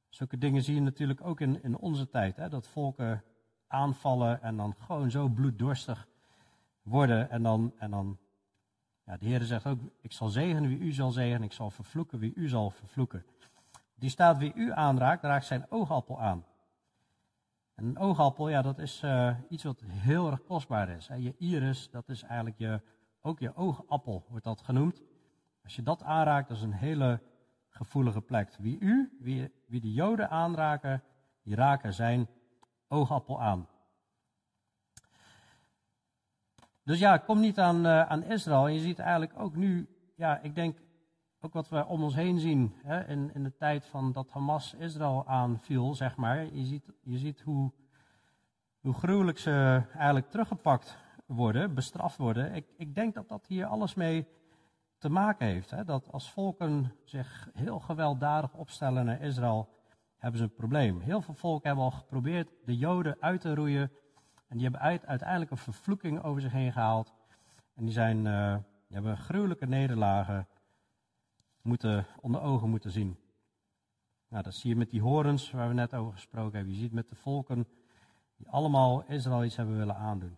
zulke 0.10 0.38
dingen 0.38 0.64
zie 0.64 0.76
je 0.76 0.82
natuurlijk 0.82 1.22
ook 1.22 1.42
in, 1.42 1.64
in 1.64 1.78
onze 1.78 2.10
tijd. 2.10 2.36
Hè? 2.36 2.50
Dat 2.50 2.68
volken 2.68 3.24
aanvallen 3.68 4.42
en 4.42 4.58
dan 4.58 4.76
gewoon 4.80 5.12
zo 5.12 5.28
bloeddorstig 5.28 6.08
worden. 6.82 7.30
En 7.30 7.44
dan, 7.44 7.74
en 7.78 7.92
dan 7.92 8.18
ja, 9.04 9.18
de 9.18 9.26
Heer 9.26 9.42
zegt 9.42 9.66
ook, 9.66 9.80
ik 10.02 10.12
zal 10.12 10.28
zegenen 10.28 10.70
wie 10.70 10.80
u 10.80 10.92
zal 10.92 11.12
zegenen, 11.12 11.44
ik 11.44 11.52
zal 11.52 11.70
vervloeken 11.70 12.20
wie 12.20 12.34
u 12.36 12.48
zal 12.48 12.70
vervloeken. 12.70 13.26
Die 13.96 14.10
staat 14.10 14.38
wie 14.38 14.54
u 14.54 14.72
aanraakt, 14.72 15.24
raakt 15.24 15.46
zijn 15.46 15.66
oogappel 15.70 16.22
aan. 16.22 16.46
En 17.76 17.86
een 17.86 17.98
oogappel, 17.98 18.50
ja, 18.50 18.62
dat 18.62 18.80
is 18.80 19.02
uh, 19.04 19.38
iets 19.50 19.64
wat 19.64 19.82
heel 19.86 20.32
erg 20.32 20.44
kostbaar 20.44 20.90
is. 20.90 21.08
Hè. 21.08 21.16
Je 21.16 21.36
iris, 21.38 21.90
dat 21.90 22.10
is 22.10 22.24
eigenlijk 22.24 22.58
je, 22.58 22.82
ook 23.22 23.40
je 23.40 23.56
oogappel, 23.56 24.26
wordt 24.30 24.44
dat 24.44 24.62
genoemd. 24.62 25.02
Als 25.64 25.76
je 25.76 25.84
dat 25.84 26.04
aanraakt, 26.04 26.48
dat 26.48 26.58
is 26.58 26.64
een 26.64 26.74
hele 26.74 27.22
gevoelige 27.78 28.22
plek. 28.22 28.56
Wie 28.60 28.80
u, 28.80 29.18
wie, 29.20 29.52
wie 29.68 29.82
de 29.82 29.94
Joden 29.94 30.30
aanraken, 30.30 31.04
die 31.44 31.56
raken 31.56 31.94
zijn 31.94 32.28
oogappel 32.88 33.42
aan. 33.42 33.68
Dus 36.84 37.00
ja, 37.00 37.18
kom 37.18 37.40
niet 37.40 37.60
aan, 37.60 37.86
uh, 37.86 38.02
aan 38.02 38.24
Israël. 38.24 38.68
Je 38.68 38.80
ziet 38.80 39.00
eigenlijk 39.00 39.40
ook 39.40 39.56
nu, 39.56 39.88
ja, 40.16 40.40
ik 40.40 40.56
denk 40.56 40.78
ook 41.40 41.54
wat 41.54 41.70
we 41.70 41.86
om 41.86 42.04
ons 42.04 42.16
heen 42.16 42.40
zien 42.40 42.74
hè, 42.84 43.08
in, 43.08 43.34
in 43.34 43.44
de 43.44 43.56
tijd 43.56 43.86
van 43.86 44.12
dat 44.12 44.32
Hamas 44.32 44.74
Israël 44.74 45.28
aanviel, 45.28 45.94
zeg 45.96 46.16
maar. 46.16 46.54
Je 46.54 46.66
ziet, 46.66 46.92
je 47.04 47.18
ziet 47.18 47.42
hoe, 47.42 47.72
hoe 48.80 48.94
gruwelijk 48.94 49.38
ze 49.38 49.84
eigenlijk 49.94 50.30
teruggepakt 50.30 50.98
worden, 51.26 51.74
bestraft 51.74 52.18
worden. 52.18 52.54
Ik, 52.54 52.68
ik 52.78 52.96
denk 52.96 53.14
dat 53.14 53.28
dat 53.28 53.48
hier 53.48 53.66
alles 53.66 53.96
mee 53.96 54.28
te 54.98 55.10
maken 55.10 55.48
heeft. 55.48 55.72
Hè? 55.72 55.84
Dat 55.84 56.12
als 56.12 56.32
volken 56.32 56.96
zich 57.04 57.50
heel 57.54 57.80
gewelddadig 57.80 58.54
opstellen 58.54 59.06
naar 59.06 59.22
Israël, 59.22 59.70
hebben 60.18 60.40
ze 60.40 60.46
een 60.46 60.56
probleem. 60.56 61.00
Heel 61.00 61.22
veel 61.22 61.34
volken 61.34 61.68
hebben 61.68 61.86
al 61.86 61.92
geprobeerd 61.92 62.50
de 62.66 62.78
Joden 62.78 63.18
uit 63.20 63.42
te 63.42 63.56
roeien. 63.56 63.92
En 64.48 64.58
die 64.58 64.70
hebben 64.70 64.82
uiteindelijk 65.08 65.52
een 65.52 65.58
vervloeking 65.58 66.24
over 66.24 66.42
zich 66.42 66.52
heen 66.52 66.72
gehaald. 66.72 67.14
En 67.76 67.84
die, 67.84 67.94
zijn, 67.94 68.24
die 68.88 68.96
hebben 68.96 69.18
gruwelijke 69.18 69.66
nederlagen 69.66 70.48
moeten, 71.62 72.06
onder 72.22 72.42
ogen 72.42 72.70
moeten 72.70 72.92
zien. 72.92 73.18
Nou, 74.30 74.44
dat 74.44 74.54
zie 74.54 74.70
je 74.70 74.76
met 74.76 74.90
die 74.90 75.02
horens 75.02 75.52
waar 75.52 75.68
we 75.68 75.74
net 75.74 75.94
over 75.94 76.14
gesproken 76.14 76.56
hebben. 76.56 76.74
Je 76.74 76.80
ziet 76.80 76.92
met 76.92 77.10
de 77.10 77.16
volken 77.16 77.68
die 78.38 78.50
allemaal 78.50 79.04
Israël 79.04 79.44
iets 79.44 79.56
hebben 79.56 79.78
willen 79.78 79.96
aandoen. 79.96 80.38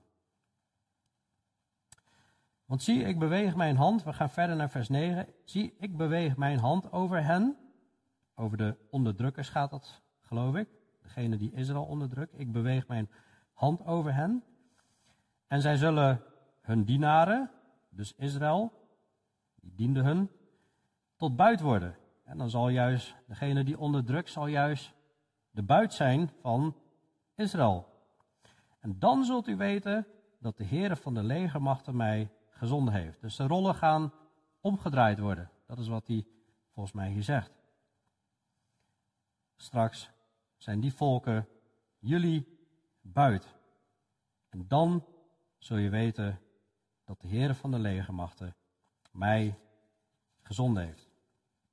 Want 2.69 2.83
zie, 2.83 3.03
ik 3.03 3.19
beweeg 3.19 3.55
mijn 3.55 3.75
hand, 3.75 4.03
we 4.03 4.13
gaan 4.13 4.29
verder 4.29 4.55
naar 4.55 4.69
vers 4.69 4.89
9. 4.89 5.27
Zie, 5.43 5.75
ik 5.79 5.97
beweeg 5.97 6.37
mijn 6.37 6.59
hand 6.59 6.91
over 6.91 7.23
hen. 7.23 7.57
Over 8.35 8.57
de 8.57 8.75
onderdrukkers 8.89 9.49
gaat 9.49 9.69
dat, 9.69 10.01
geloof 10.21 10.55
ik. 10.55 10.67
Degene 11.01 11.37
die 11.37 11.53
Israël 11.53 11.83
onderdrukt. 11.83 12.39
Ik 12.39 12.51
beweeg 12.51 12.87
mijn 12.87 13.09
hand 13.53 13.85
over 13.85 14.13
hen. 14.13 14.43
En 15.47 15.61
zij 15.61 15.75
zullen 15.75 16.23
hun 16.61 16.83
dienaren, 16.83 17.51
dus 17.89 18.13
Israël, 18.15 18.71
die 19.55 19.73
diende 19.75 20.01
hun, 20.01 20.29
tot 21.15 21.35
buit 21.35 21.59
worden. 21.59 21.95
En 22.23 22.37
dan 22.37 22.49
zal 22.49 22.69
juist 22.69 23.15
degene 23.27 23.63
die 23.63 23.79
onderdrukt, 23.79 24.29
zal 24.29 24.47
juist 24.47 24.93
de 25.51 25.63
buit 25.63 25.93
zijn 25.93 26.29
van 26.41 26.75
Israël. 27.35 27.87
En 28.79 28.99
dan 28.99 29.25
zult 29.25 29.47
u 29.47 29.55
weten 29.55 30.07
dat 30.39 30.57
de 30.57 30.65
Heere 30.65 30.95
van 30.95 31.13
de 31.13 31.23
legermachten 31.23 31.95
mij 31.95 32.29
gezonden 32.59 32.93
heeft. 32.93 33.21
Dus 33.21 33.35
de 33.35 33.47
rollen 33.47 33.75
gaan 33.75 34.13
omgedraaid 34.61 35.19
worden. 35.19 35.49
Dat 35.65 35.79
is 35.79 35.87
wat 35.87 36.07
hij 36.07 36.25
volgens 36.71 36.95
mij 36.95 37.09
hier 37.09 37.23
zegt. 37.23 37.51
Straks 39.55 40.09
zijn 40.57 40.79
die 40.79 40.93
volken 40.93 41.47
jullie 41.99 42.59
buit. 43.01 43.55
En 44.49 44.67
dan 44.67 45.05
zul 45.57 45.77
je 45.77 45.89
weten 45.89 46.39
dat 47.05 47.21
de 47.21 47.27
Heere 47.27 47.53
van 47.53 47.71
de 47.71 47.79
legermachten 47.79 48.55
mij 49.11 49.59
gezonden 50.41 50.85
heeft. 50.85 51.09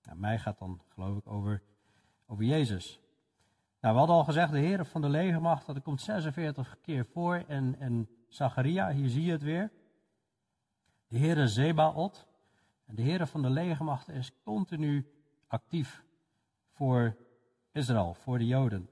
Nou, 0.02 0.18
mij 0.18 0.38
gaat 0.38 0.58
dan 0.58 0.80
geloof 0.88 1.16
ik 1.16 1.26
over, 1.26 1.62
over 2.26 2.44
Jezus. 2.44 3.00
Nou, 3.80 3.94
we 3.94 3.98
hadden 3.98 4.16
al 4.16 4.24
gezegd, 4.24 4.52
de 4.52 4.58
Heer 4.58 4.84
van 4.84 5.00
de 5.00 5.08
legermacht, 5.08 5.66
dat 5.66 5.82
komt 5.82 6.00
46 6.00 6.76
keer 6.80 7.06
voor 7.06 7.44
in, 7.46 7.80
in 7.80 8.08
Zacharia, 8.28 8.90
hier 8.90 9.08
zie 9.08 9.24
je 9.24 9.32
het 9.32 9.42
weer. 9.42 9.70
De 11.08 11.18
Heere 11.18 11.48
Zebaot, 11.48 12.26
de 12.84 13.02
Heer 13.02 13.26
van 13.26 13.42
de 13.42 13.50
legermacht 13.50 14.08
is 14.08 14.32
continu 14.42 15.12
actief 15.46 16.04
voor 16.70 17.16
Israël, 17.72 18.14
voor 18.14 18.38
de 18.38 18.46
Joden. 18.46 18.88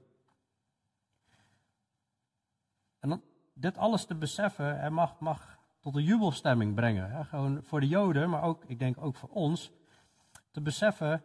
En 2.99 3.09
dan, 3.09 3.21
dit 3.53 3.77
alles 3.77 4.05
te 4.05 4.15
beseffen, 4.15 4.79
hij 4.79 4.89
mag, 4.89 5.19
mag 5.19 5.59
tot 5.79 5.95
een 5.95 6.03
jubelstemming 6.03 6.75
brengen. 6.75 7.11
Hè? 7.11 7.23
Gewoon 7.23 7.63
voor 7.63 7.79
de 7.79 7.87
Joden, 7.87 8.29
maar 8.29 8.43
ook, 8.43 8.63
ik 8.63 8.79
denk 8.79 8.97
ook 9.01 9.15
voor 9.15 9.29
ons 9.29 9.71
te 10.51 10.61
beseffen 10.61 11.23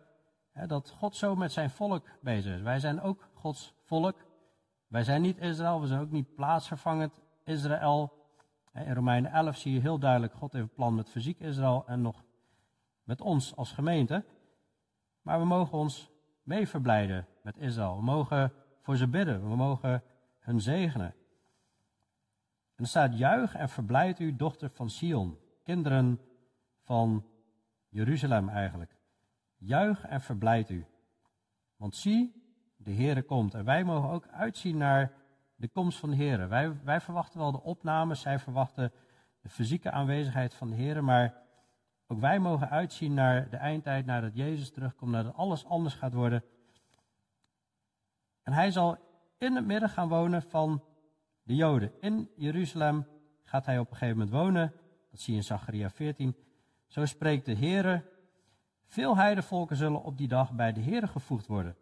hè, 0.52 0.66
dat 0.66 0.90
God 0.90 1.16
zo 1.16 1.36
met 1.36 1.52
zijn 1.52 1.70
volk 1.70 2.08
bezig 2.20 2.54
is. 2.54 2.60
Wij 2.60 2.78
zijn 2.78 3.00
ook 3.00 3.28
Gods 3.34 3.74
volk. 3.84 4.16
Wij 4.86 5.04
zijn 5.04 5.22
niet 5.22 5.38
Israël, 5.38 5.80
we 5.80 5.86
zijn 5.86 6.00
ook 6.00 6.10
niet 6.10 6.34
plaatsvervangend 6.34 7.20
Israël. 7.44 8.19
In 8.74 8.94
Romeinen 8.94 9.32
11 9.32 9.56
zie 9.56 9.72
je 9.72 9.80
heel 9.80 9.98
duidelijk, 9.98 10.32
God 10.32 10.52
heeft 10.52 10.64
een 10.64 10.74
plan 10.74 10.94
met 10.94 11.08
fysiek 11.08 11.40
Israël 11.40 11.84
en 11.86 12.00
nog 12.00 12.24
met 13.02 13.20
ons 13.20 13.56
als 13.56 13.72
gemeente. 13.72 14.24
Maar 15.22 15.38
we 15.38 15.44
mogen 15.44 15.78
ons 15.78 16.10
mee 16.42 16.68
verblijden 16.68 17.26
met 17.42 17.56
Israël. 17.56 17.96
We 17.96 18.02
mogen 18.02 18.52
voor 18.82 18.96
ze 18.96 19.08
bidden, 19.08 19.48
we 19.48 19.56
mogen 19.56 20.02
hun 20.38 20.60
zegenen. 20.60 21.14
En 22.74 22.86
er 22.86 22.86
staat, 22.86 23.18
juich 23.18 23.54
en 23.54 23.68
verblijd 23.68 24.18
u, 24.18 24.36
dochter 24.36 24.70
van 24.70 24.90
Sion, 24.90 25.38
kinderen 25.62 26.20
van 26.82 27.24
Jeruzalem 27.88 28.48
eigenlijk. 28.48 28.96
Juich 29.56 30.04
en 30.04 30.20
verblijd 30.20 30.70
u. 30.70 30.86
Want 31.76 31.96
zie, 31.96 32.32
de 32.76 32.92
Heere 32.92 33.22
komt. 33.22 33.54
En 33.54 33.64
wij 33.64 33.84
mogen 33.84 34.08
ook 34.08 34.26
uitzien 34.26 34.76
naar 34.76 35.12
de 35.60 35.68
komst 35.68 35.98
van 35.98 36.10
de 36.10 36.16
Heere. 36.16 36.46
Wij, 36.46 36.80
wij 36.84 37.00
verwachten 37.00 37.38
wel 37.38 37.52
de 37.52 37.62
opnames, 37.62 38.20
zij 38.20 38.38
verwachten 38.38 38.92
de 39.40 39.48
fysieke 39.48 39.90
aanwezigheid 39.90 40.54
van 40.54 40.70
de 40.70 40.76
Heere, 40.76 41.00
maar 41.00 41.34
ook 42.06 42.20
wij 42.20 42.38
mogen 42.38 42.70
uitzien 42.70 43.14
naar 43.14 43.50
de 43.50 43.56
eindtijd, 43.56 44.06
naar 44.06 44.20
dat 44.20 44.36
Jezus 44.36 44.70
terugkomt, 44.70 45.10
naar 45.10 45.24
dat 45.24 45.34
alles 45.34 45.64
anders 45.64 45.94
gaat 45.94 46.12
worden. 46.12 46.44
En 48.42 48.52
hij 48.52 48.70
zal 48.70 48.98
in 49.38 49.54
het 49.54 49.66
midden 49.66 49.88
gaan 49.88 50.08
wonen 50.08 50.42
van 50.42 50.84
de 51.42 51.54
Joden. 51.54 51.92
In 52.00 52.30
Jeruzalem 52.36 53.06
gaat 53.42 53.66
hij 53.66 53.78
op 53.78 53.90
een 53.90 53.96
gegeven 53.96 54.18
moment 54.18 54.36
wonen. 54.36 54.72
Dat 55.10 55.20
zie 55.20 55.32
je 55.32 55.38
in 55.38 55.44
Zacharia 55.44 55.90
14. 55.90 56.36
Zo 56.86 57.04
spreekt 57.04 57.46
de 57.46 57.56
Heere 57.56 58.04
veel 58.86 59.16
heidevolken 59.16 59.76
zullen 59.76 60.02
op 60.02 60.18
die 60.18 60.28
dag 60.28 60.52
bij 60.52 60.72
de 60.72 60.80
Heere 60.80 61.06
gevoegd 61.06 61.46
worden. 61.46 61.76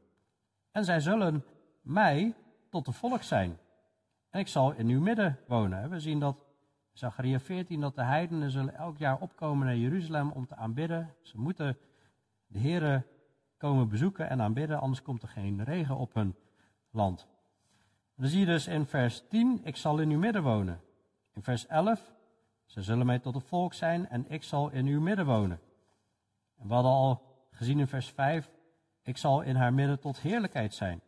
En 0.71 0.85
zij 0.85 1.01
zullen 1.01 1.45
mij 1.81 2.35
tot 2.69 2.85
de 2.85 2.93
volk 2.93 3.23
zijn. 3.23 3.59
En 4.31 4.41
ik 4.41 4.49
zal 4.49 4.73
in 4.73 4.89
uw 4.89 5.01
midden 5.01 5.39
wonen. 5.47 5.91
We 5.91 6.01
zien 6.01 6.21
dat 6.21 6.37
in 6.93 6.99
Zachariah 6.99 7.41
14 7.41 7.81
dat 7.81 7.95
de 7.95 8.03
heidenen 8.03 8.51
zullen 8.51 8.75
elk 8.75 8.99
jaar 8.99 9.21
opkomen 9.21 9.67
naar 9.67 9.77
Jeruzalem 9.77 10.31
om 10.31 10.47
te 10.47 10.57
aanbidden. 10.57 11.15
Ze 11.23 11.39
moeten 11.39 11.79
de 12.47 12.59
Heere 12.59 13.07
komen 13.57 13.89
bezoeken 13.89 14.29
en 14.29 14.41
aanbidden, 14.41 14.81
anders 14.81 15.03
komt 15.03 15.23
er 15.23 15.29
geen 15.29 15.65
regen 15.65 15.97
op 15.97 16.15
hun 16.15 16.35
land. 16.91 17.27
En 18.17 18.23
dan 18.23 18.29
zie 18.29 18.41
je 18.41 18.47
dus 18.47 18.67
in 18.67 18.87
vers 18.87 19.29
10, 19.29 19.61
ik 19.65 19.77
zal 19.77 19.99
in 19.99 20.11
uw 20.11 20.19
midden 20.19 20.43
wonen. 20.43 20.81
In 21.35 21.43
vers 21.43 21.67
11, 21.67 22.15
ze 22.65 22.83
zullen 22.83 23.07
mij 23.07 23.19
tot 23.19 23.35
een 23.35 23.41
volk 23.41 23.75
zijn 23.75 24.09
en 24.09 24.31
ik 24.31 24.43
zal 24.43 24.71
in 24.71 24.87
uw 24.87 25.01
midden 25.01 25.27
wonen. 25.27 25.61
En 26.59 26.69
we 26.69 26.75
hadden 26.75 26.93
al 26.93 27.23
gezien 27.51 27.79
in 27.79 27.87
vers 27.87 28.11
5, 28.11 28.51
ik 29.03 29.17
zal 29.17 29.43
in 29.43 29.57
haar 29.57 29.75
midden 29.75 30.01
tot 30.01 30.21
heerlijkheid 30.21 30.75
zijn. 30.75 31.01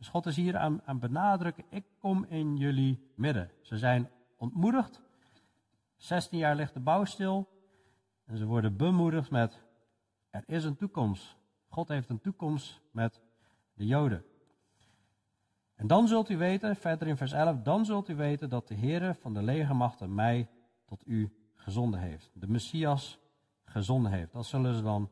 Dus 0.00 0.08
God 0.08 0.26
is 0.26 0.36
hier 0.36 0.56
aan, 0.56 0.82
aan 0.84 0.98
benadrukken, 0.98 1.64
ik 1.68 1.84
kom 1.98 2.24
in 2.24 2.56
jullie 2.56 3.10
midden. 3.14 3.50
Ze 3.60 3.78
zijn 3.78 4.10
ontmoedigd. 4.36 5.02
16 5.96 6.38
jaar 6.38 6.56
ligt 6.56 6.74
de 6.74 6.80
bouw 6.80 7.04
stil. 7.04 7.48
En 8.24 8.36
ze 8.36 8.46
worden 8.46 8.76
bemoedigd 8.76 9.30
met, 9.30 9.62
er 10.30 10.42
is 10.46 10.64
een 10.64 10.76
toekomst. 10.76 11.36
God 11.68 11.88
heeft 11.88 12.08
een 12.08 12.20
toekomst 12.20 12.80
met 12.90 13.20
de 13.74 13.86
Joden. 13.86 14.24
En 15.74 15.86
dan 15.86 16.08
zult 16.08 16.30
u 16.30 16.36
weten, 16.36 16.76
verder 16.76 17.08
in 17.08 17.16
vers 17.16 17.32
11, 17.32 17.62
dan 17.62 17.84
zult 17.84 18.08
u 18.08 18.14
weten 18.14 18.48
dat 18.48 18.68
de 18.68 18.74
Heere 18.74 19.14
van 19.14 19.34
de 19.34 19.42
legermachten 19.42 20.14
mij 20.14 20.48
tot 20.84 21.06
u 21.06 21.32
gezonden 21.54 22.00
heeft. 22.00 22.30
De 22.34 22.48
Messias 22.48 23.18
gezonden 23.64 24.12
heeft. 24.12 24.32
Dat 24.32 24.46
zullen 24.46 24.74
ze 24.74 24.82
dan 24.82 25.10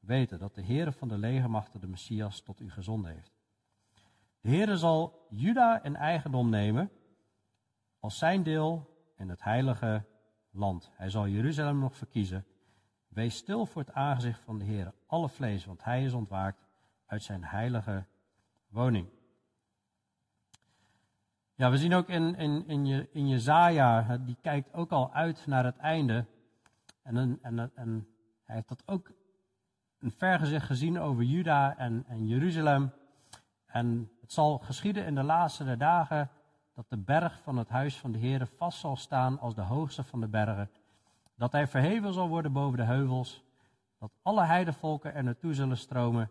weten, 0.00 0.38
dat 0.38 0.54
de 0.54 0.62
Heere 0.62 0.92
van 0.92 1.08
de 1.08 1.18
legermachten 1.18 1.80
de 1.80 1.88
Messias 1.88 2.40
tot 2.40 2.60
u 2.60 2.70
gezonden 2.70 3.10
heeft. 3.10 3.39
De 4.40 4.48
Heere 4.48 4.76
zal 4.76 5.26
Juda 5.30 5.82
in 5.82 5.96
eigendom 5.96 6.48
nemen 6.48 6.90
als 7.98 8.18
zijn 8.18 8.42
deel 8.42 8.96
in 9.16 9.28
het 9.28 9.42
heilige 9.42 10.04
land. 10.50 10.90
Hij 10.94 11.10
zal 11.10 11.28
Jeruzalem 11.28 11.78
nog 11.78 11.96
verkiezen 11.96 12.44
Wees 13.10 13.36
stil 13.36 13.66
voor 13.66 13.82
het 13.82 13.92
aangezicht 13.92 14.40
van 14.40 14.58
de 14.58 14.64
Heer, 14.64 14.92
alle 15.06 15.28
vlees, 15.28 15.64
want 15.64 15.84
hij 15.84 16.04
is 16.04 16.12
ontwaakt 16.12 16.66
uit 17.06 17.22
zijn 17.22 17.44
heilige 17.44 18.06
woning. 18.68 19.08
Ja, 21.54 21.70
we 21.70 21.78
zien 21.78 21.94
ook 21.94 22.08
in, 22.08 22.34
in, 22.36 22.66
in, 22.66 22.86
je, 22.86 23.08
in 23.12 23.28
Jezaja, 23.28 24.16
die 24.16 24.36
kijkt 24.40 24.74
ook 24.74 24.90
al 24.90 25.12
uit 25.12 25.46
naar 25.46 25.64
het 25.64 25.76
einde. 25.76 26.26
En, 27.02 27.38
en, 27.42 27.70
en 27.74 28.08
hij 28.44 28.54
heeft 28.54 28.68
dat 28.68 28.82
ook 28.86 29.12
een 29.98 30.10
vergezicht 30.10 30.66
gezien 30.66 30.98
over 30.98 31.22
Juda 31.22 31.76
en, 31.76 32.04
en 32.08 32.26
Jeruzalem. 32.26 32.92
En 33.66 34.10
het 34.30 34.38
zal 34.38 34.58
geschieden 34.58 35.04
in 35.04 35.14
de 35.14 35.22
laatste 35.22 35.64
der 35.64 35.78
dagen 35.78 36.30
dat 36.74 36.84
de 36.88 36.96
berg 36.96 37.40
van 37.42 37.56
het 37.56 37.68
huis 37.68 37.98
van 37.98 38.12
de 38.12 38.18
Heer 38.18 38.46
vast 38.56 38.78
zal 38.78 38.96
staan 38.96 39.38
als 39.38 39.54
de 39.54 39.60
hoogste 39.60 40.04
van 40.04 40.20
de 40.20 40.28
bergen. 40.28 40.70
Dat 41.36 41.52
hij 41.52 41.66
verheven 41.66 42.12
zal 42.12 42.28
worden 42.28 42.52
boven 42.52 42.78
de 42.78 42.84
heuvels. 42.84 43.42
Dat 43.98 44.12
alle 44.22 44.44
heidevolken 44.44 45.14
er 45.14 45.24
naartoe 45.24 45.54
zullen 45.54 45.76
stromen. 45.76 46.30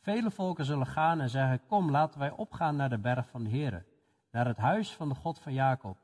Vele 0.00 0.30
volken 0.30 0.64
zullen 0.64 0.86
gaan 0.86 1.20
en 1.20 1.30
zeggen: 1.30 1.66
Kom, 1.66 1.90
laten 1.90 2.20
wij 2.20 2.30
opgaan 2.30 2.76
naar 2.76 2.90
de 2.90 2.98
berg 2.98 3.28
van 3.28 3.42
de 3.42 3.50
Heer, 3.50 3.84
naar 4.30 4.46
het 4.46 4.58
huis 4.58 4.94
van 4.94 5.08
de 5.08 5.14
God 5.14 5.38
van 5.38 5.52
Jacob. 5.52 5.96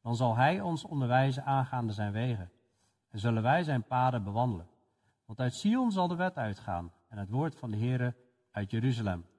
Dan 0.00 0.16
zal 0.16 0.36
hij 0.36 0.60
ons 0.60 0.84
onderwijzen 0.84 1.44
aangaande 1.44 1.92
zijn 1.92 2.12
wegen. 2.12 2.50
En 3.10 3.18
zullen 3.18 3.42
wij 3.42 3.62
zijn 3.62 3.82
paden 3.82 4.24
bewandelen. 4.24 4.66
Want 5.26 5.40
uit 5.40 5.54
Sion 5.54 5.92
zal 5.92 6.08
de 6.08 6.16
wet 6.16 6.36
uitgaan 6.36 6.92
en 7.08 7.18
het 7.18 7.30
woord 7.30 7.56
van 7.56 7.70
de 7.70 7.76
Heer 7.76 8.16
uit 8.50 8.70
Jeruzalem. 8.70 9.30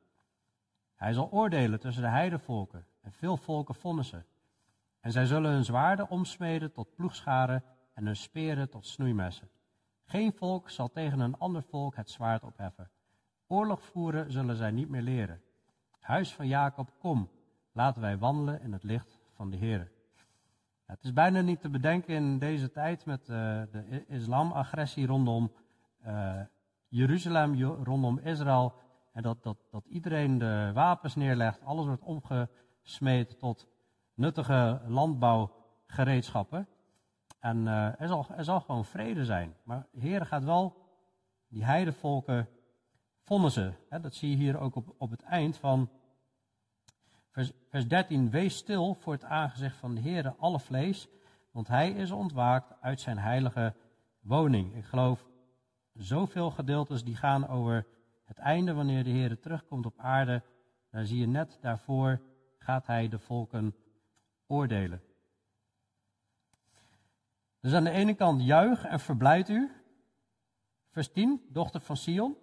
Hij 1.04 1.14
zal 1.14 1.32
oordelen 1.32 1.80
tussen 1.80 2.04
de 2.04 2.10
heidevolken 2.10 2.86
en 3.02 3.12
veel 3.12 3.38
volken 3.38 3.76
vonnissen. 3.76 4.26
En 5.00 5.12
zij 5.12 5.26
zullen 5.26 5.52
hun 5.52 5.66
zwaarden 5.66 6.10
omsmeden 6.10 6.72
tot 6.72 6.96
ploegscharen 6.96 7.64
en 7.94 8.06
hun 8.06 8.16
speren 8.16 8.70
tot 8.70 8.86
snoeimessen. 8.86 9.50
Geen 10.06 10.34
volk 10.34 10.70
zal 10.70 10.90
tegen 10.90 11.20
een 11.20 11.38
ander 11.38 11.64
volk 11.64 11.96
het 11.96 12.10
zwaard 12.10 12.44
opheffen. 12.44 12.90
Oorlog 13.48 13.82
voeren 13.82 14.32
zullen 14.32 14.56
zij 14.56 14.72
niet 14.72 14.90
meer 14.90 15.02
leren. 15.02 15.42
Huis 16.00 16.34
van 16.34 16.48
Jacob, 16.48 16.92
kom, 17.00 17.30
laten 17.72 18.02
wij 18.02 18.18
wandelen 18.18 18.62
in 18.62 18.74
het 18.74 18.84
licht 18.84 19.20
van 19.34 19.50
de 19.50 19.58
Heer. 19.58 19.92
Het 20.86 21.04
is 21.04 21.14
bijna 21.14 21.42
niet 21.42 21.62
te 21.62 21.70
bedenken 21.70 22.16
in 22.16 22.40
deze 22.40 22.72
tijd 22.72 23.06
met 23.06 23.22
uh, 23.22 23.28
de 23.72 24.06
islamagressie 24.08 25.06
rondom 25.06 25.52
uh, 26.06 26.40
Jeruzalem, 26.88 27.64
rondom 27.64 28.20
Israël. 28.20 28.82
En 29.14 29.24
dat, 29.24 29.44
dat, 29.44 29.58
dat 29.72 29.86
iedereen 29.86 30.38
de 30.38 30.72
wapens 30.74 31.16
neerlegt, 31.16 31.64
alles 31.64 31.86
wordt 31.86 32.02
omgesmeed 32.02 33.40
tot 33.40 33.68
nuttige 34.14 34.82
landbouwgereedschappen. 34.88 36.68
En 37.40 37.58
uh, 37.58 38.02
er, 38.02 38.08
zal, 38.08 38.26
er 38.38 38.44
zal 38.44 38.60
gewoon 38.60 38.86
vrede 38.86 39.26
zijn. 39.26 39.56
Maar 39.64 39.88
de 39.92 40.00
Heer 40.00 40.26
gaat 40.26 40.44
wel 40.44 40.76
die 41.48 41.64
heidevolken 41.64 42.50
vonnissen. 43.24 43.78
Hè, 43.90 44.00
dat 44.00 44.16
zie 44.16 44.30
je 44.30 44.36
hier 44.36 44.60
ook 44.60 44.76
op, 44.76 44.96
op 44.98 45.12
het 45.12 45.22
eind 45.22 45.58
van 45.58 45.90
vers, 47.30 47.52
vers 47.70 47.88
13. 47.88 48.30
Wees 48.30 48.56
stil 48.58 48.94
voor 48.94 49.14
het 49.14 49.24
aangezicht 49.24 49.78
van 49.78 49.96
de 49.96 50.02
Heer, 50.02 50.36
alle 50.38 50.60
vlees, 50.60 51.08
want 51.52 51.68
hij 51.68 51.92
is 51.92 52.12
ontwaakt 52.12 52.82
uit 52.82 53.02
zijn 53.02 53.18
heilige 53.18 53.74
woning. 54.20 54.76
Ik 54.76 54.86
geloof 54.86 55.26
zoveel 55.94 56.52
gedeeltes 56.52 57.04
die 57.04 57.16
gaan 57.16 57.48
over 57.48 57.86
het 58.36 58.46
einde 58.46 58.74
wanneer 58.74 59.04
de 59.04 59.10
Heer 59.10 59.40
terugkomt 59.40 59.86
op 59.86 60.00
aarde. 60.00 60.44
Daar 60.90 61.06
zie 61.06 61.20
je 61.20 61.28
net 61.28 61.58
daarvoor 61.62 62.22
gaat 62.58 62.88
hij 62.88 63.08
de 63.08 63.20
volken 63.20 63.76
oordelen. 64.48 65.02
Dus 67.60 67.74
aan 67.74 67.84
de 67.84 67.90
ene 67.90 68.14
kant 68.14 68.44
juich 68.44 68.86
en 68.86 69.00
verblijd 69.00 69.50
u. 69.50 69.72
Vers 70.90 71.12
10, 71.12 71.46
dochter 71.50 71.82
van 71.82 71.98
Sion. 71.98 72.38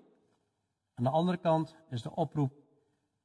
Aan 0.95 1.05
de 1.05 1.11
andere 1.11 1.39
kant 1.39 1.77
is 1.89 2.03
de 2.03 2.15
oproep, 2.15 2.53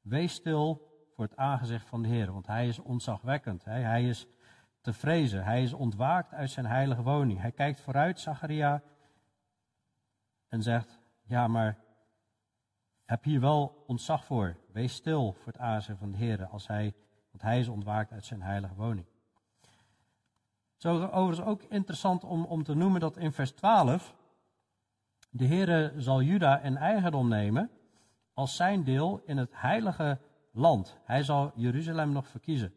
wees 0.02 0.34
stil 0.34 0.94
voor 1.16 1.26
het 1.26 1.38
aangezicht 1.38 1.88
van 1.88 2.02
de 2.02 2.08
Heer, 2.08 2.32
want 2.32 2.48
hij 2.48 2.68
is 2.68 2.80
ontzagwekkend. 2.80 3.66
Hij 3.66 4.08
is 4.08 4.28
te 4.82 4.94
vrezen. 4.94 5.44
Hij 5.44 5.64
is 5.64 5.74
ontwaakt 5.74 6.34
uit 6.34 6.50
zijn 6.50 6.66
heilige 6.66 7.02
woning. 7.02 7.40
Hij 7.40 7.52
kijkt 7.52 7.80
vooruit, 7.80 8.20
Zacharia, 8.20 8.84
en 10.48 10.62
zegt, 10.62 11.00
ja, 11.24 11.48
maar 11.48 11.85
heb 13.06 13.24
hier 13.24 13.40
wel 13.40 13.84
ontzag 13.88 14.26
voor. 14.26 14.58
Wees 14.72 14.94
stil 14.94 15.34
voor 15.34 15.52
het 15.52 15.62
aangezicht 15.62 16.00
van 16.00 16.12
de 16.12 16.18
Heer, 16.18 16.46
als 16.46 16.68
hij, 16.68 16.94
want 17.32 17.44
hij 17.44 17.60
is 17.60 17.68
ontwaakt 17.68 18.12
uit 18.12 18.26
zijn 18.26 18.42
heilige 18.42 18.76
woning. 18.76 19.06
Zo 20.76 21.06
overigens 21.06 21.48
ook 21.48 21.64
interessant 21.64 22.24
om, 22.24 22.46
om 22.46 22.64
te 22.64 22.74
noemen 22.74 23.00
dat 23.00 23.18
in 23.18 23.32
vers 23.32 23.52
12 23.52 24.16
de 25.30 25.46
Heere 25.46 25.94
zal 25.98 26.22
Juda 26.22 26.60
in 26.60 26.78
eigendom 26.78 27.28
nemen 27.28 27.70
als 28.34 28.56
zijn 28.56 28.84
deel 28.84 29.22
in 29.26 29.38
het 29.38 29.52
heilige 29.54 30.20
land. 30.52 30.98
Hij 31.04 31.24
zal 31.24 31.52
Jeruzalem 31.56 32.12
nog 32.12 32.28
verkiezen. 32.28 32.74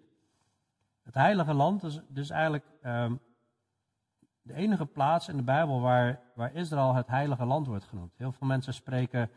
Het 1.03 1.15
heilige 1.15 1.55
land 1.55 1.83
is 1.83 2.01
dus 2.09 2.31
eigenlijk 2.31 2.65
um, 2.83 3.21
de 4.43 4.55
enige 4.55 4.87
plaats 4.87 5.29
in 5.29 5.37
de 5.37 5.43
Bijbel 5.43 5.81
waar, 5.81 6.21
waar 6.35 6.55
Israël 6.55 6.95
het 6.95 7.07
heilige 7.07 7.45
land 7.45 7.67
wordt 7.67 7.85
genoemd. 7.85 8.13
Heel 8.17 8.33
veel 8.33 8.47
mensen 8.47 8.75
spreken 8.75 9.31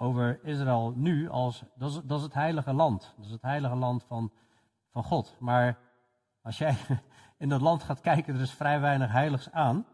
over 0.00 0.40
Israël 0.42 0.92
nu 0.96 1.28
als 1.28 1.64
dat 1.74 1.90
is, 1.90 2.00
dat 2.04 2.18
is 2.18 2.24
het 2.24 2.34
heilige 2.34 2.72
land. 2.72 3.14
Dat 3.16 3.24
is 3.24 3.30
het 3.30 3.42
heilige 3.42 3.74
land 3.74 4.04
van, 4.04 4.32
van 4.90 5.04
God. 5.04 5.36
Maar 5.38 5.78
als 6.42 6.58
jij 6.58 6.76
in 7.38 7.48
dat 7.48 7.60
land 7.60 7.82
gaat 7.82 8.00
kijken, 8.00 8.34
er 8.34 8.40
is 8.40 8.52
vrij 8.52 8.80
weinig 8.80 9.12
heiligs 9.12 9.50
aan. 9.50 9.86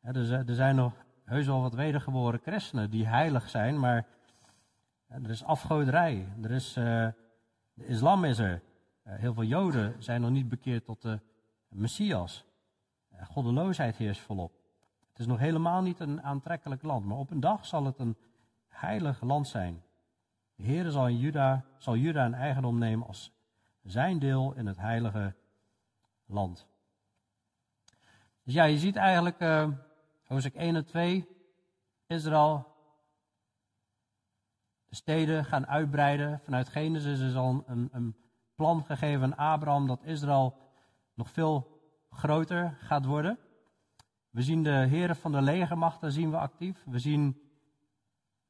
Er 0.00 0.54
zijn 0.54 0.76
nog 0.76 0.92
heus 1.24 1.46
wel 1.46 1.60
wat 1.60 1.74
wedergeboren 1.74 2.40
christenen 2.40 2.90
die 2.90 3.06
heilig 3.06 3.48
zijn, 3.48 3.78
maar 3.78 4.06
er 5.08 5.30
is 5.30 5.44
afgoderij. 5.44 6.28
Er 6.42 6.50
is, 6.50 6.76
uh, 6.76 6.84
de 7.74 7.86
islam 7.86 8.24
is 8.24 8.38
er. 8.38 8.62
Uh, 9.06 9.14
heel 9.16 9.34
veel 9.34 9.44
joden 9.44 10.02
zijn 10.02 10.20
nog 10.20 10.30
niet 10.30 10.48
bekeerd 10.48 10.84
tot 10.84 11.02
de 11.02 11.20
Messias. 11.68 12.44
Uh, 13.12 13.26
goddeloosheid 13.26 13.96
heerst 13.96 14.20
volop. 14.20 14.52
Het 15.08 15.18
is 15.18 15.26
nog 15.26 15.38
helemaal 15.38 15.82
niet 15.82 16.00
een 16.00 16.22
aantrekkelijk 16.22 16.82
land, 16.82 17.04
maar 17.04 17.16
op 17.16 17.30
een 17.30 17.40
dag 17.40 17.66
zal 17.66 17.84
het 17.84 17.98
een 17.98 18.16
heilig 18.74 19.20
land 19.20 19.48
zijn. 19.48 19.82
De 20.54 20.62
Heer 20.62 20.90
zal, 20.90 21.08
in 21.08 21.18
Juda, 21.18 21.64
zal 21.78 21.96
Juda 21.96 22.24
een 22.24 22.34
eigendom 22.34 22.78
nemen 22.78 23.06
als 23.06 23.32
zijn 23.82 24.18
deel 24.18 24.52
in 24.54 24.66
het 24.66 24.76
heilige 24.76 25.34
land. 26.26 26.66
Dus 28.42 28.54
ja, 28.54 28.64
je 28.64 28.78
ziet 28.78 28.96
eigenlijk 28.96 29.40
Hoofdstuk 30.24 30.54
1 30.54 30.76
en 30.76 30.84
2, 30.84 31.28
Israël, 32.06 32.66
de 34.86 34.94
steden 34.94 35.44
gaan 35.44 35.66
uitbreiden. 35.66 36.40
Vanuit 36.44 36.68
Genesis 36.68 37.20
is 37.20 37.34
al 37.34 37.64
een, 37.66 37.88
een 37.92 38.16
plan 38.54 38.84
gegeven 38.84 39.22
aan 39.22 39.52
Abraham 39.52 39.86
dat 39.86 40.04
Israël 40.04 40.56
nog 41.14 41.30
veel 41.30 41.80
groter 42.10 42.76
gaat 42.80 43.04
worden. 43.04 43.38
We 44.30 44.42
zien 44.42 44.62
de 44.62 44.70
heren 44.70 45.16
van 45.16 45.32
de 45.32 45.42
legermachten 45.42 46.12
zien 46.12 46.30
we 46.30 46.36
actief. 46.36 46.82
We 46.86 46.98
zien 46.98 47.43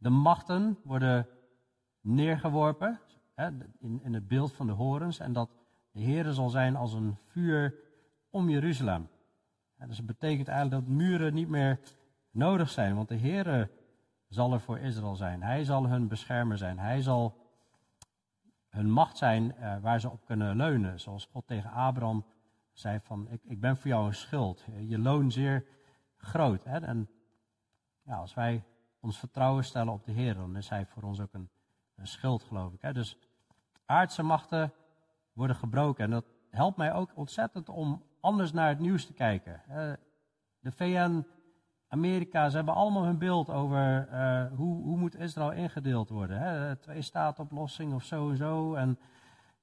de 0.04 0.10
machten 0.10 0.78
worden 0.82 1.26
neergeworpen 2.00 3.00
hè, 3.34 3.48
in, 3.78 4.00
in 4.02 4.14
het 4.14 4.28
beeld 4.28 4.52
van 4.52 4.66
de 4.66 4.72
horens. 4.72 5.18
En 5.18 5.32
dat 5.32 5.50
de 5.90 6.00
heren 6.00 6.34
zal 6.34 6.48
zijn 6.48 6.76
als 6.76 6.92
een 6.92 7.16
vuur 7.24 7.74
om 8.30 8.50
Jeruzalem. 8.50 9.08
En 9.76 9.88
dus 9.88 9.96
het 9.96 10.06
betekent 10.06 10.48
eigenlijk 10.48 10.86
dat 10.86 10.94
muren 10.94 11.34
niet 11.34 11.48
meer 11.48 11.80
nodig 12.30 12.70
zijn, 12.70 12.94
want 12.94 13.08
de 13.08 13.18
Heere 13.18 13.70
zal 14.28 14.52
er 14.52 14.60
voor 14.60 14.78
Israël 14.78 15.16
zijn. 15.16 15.42
Hij 15.42 15.64
zal 15.64 15.88
hun 15.88 16.08
beschermer 16.08 16.58
zijn. 16.58 16.78
Hij 16.78 17.02
zal 17.02 17.36
hun 18.68 18.90
macht 18.90 19.16
zijn 19.16 19.54
uh, 19.60 19.76
waar 19.80 20.00
ze 20.00 20.10
op 20.10 20.24
kunnen 20.24 20.56
leunen. 20.56 21.00
Zoals 21.00 21.28
God 21.32 21.46
tegen 21.46 21.70
Abraham 21.70 22.24
zei 22.72 23.00
van, 23.02 23.28
ik, 23.30 23.40
ik 23.44 23.60
ben 23.60 23.76
voor 23.76 23.90
jou 23.90 24.06
een 24.06 24.14
schuld. 24.14 24.64
Je 24.80 24.98
loon 24.98 25.30
zeer 25.30 25.64
groot. 26.16 26.64
Hè? 26.64 26.78
En 26.78 27.10
ja, 28.02 28.16
als 28.16 28.34
wij 28.34 28.64
ons 29.04 29.18
vertrouwen 29.18 29.64
stellen 29.64 29.92
op 29.92 30.04
de 30.04 30.12
Heer, 30.12 30.34
dan 30.34 30.56
is 30.56 30.68
Hij 30.68 30.86
voor 30.86 31.02
ons 31.02 31.20
ook 31.20 31.32
een, 31.32 31.48
een 31.96 32.06
schild, 32.06 32.42
geloof 32.42 32.72
ik. 32.72 32.82
Hè? 32.82 32.92
Dus 32.92 33.18
aardse 33.86 34.22
machten 34.22 34.72
worden 35.32 35.56
gebroken. 35.56 36.04
En 36.04 36.10
dat 36.10 36.24
helpt 36.50 36.76
mij 36.76 36.92
ook 36.92 37.10
ontzettend 37.14 37.68
om 37.68 38.02
anders 38.20 38.52
naar 38.52 38.68
het 38.68 38.78
nieuws 38.78 39.06
te 39.06 39.12
kijken. 39.12 39.62
de 40.58 40.72
VN, 40.72 41.26
Amerika, 41.88 42.48
ze 42.48 42.56
hebben 42.56 42.74
allemaal 42.74 43.04
hun 43.04 43.18
beeld 43.18 43.50
over 43.50 44.08
uh, 44.12 44.56
hoe, 44.56 44.82
hoe 44.82 44.96
moet 44.96 45.18
Israël 45.18 45.52
ingedeeld 45.52 46.08
worden. 46.08 46.38
Hè? 46.38 46.76
Twee 46.76 47.02
staatoplossing 47.02 47.94
of 47.94 48.04
zo 48.04 48.30
en 48.30 48.36
zo. 48.36 48.74
En 48.74 48.98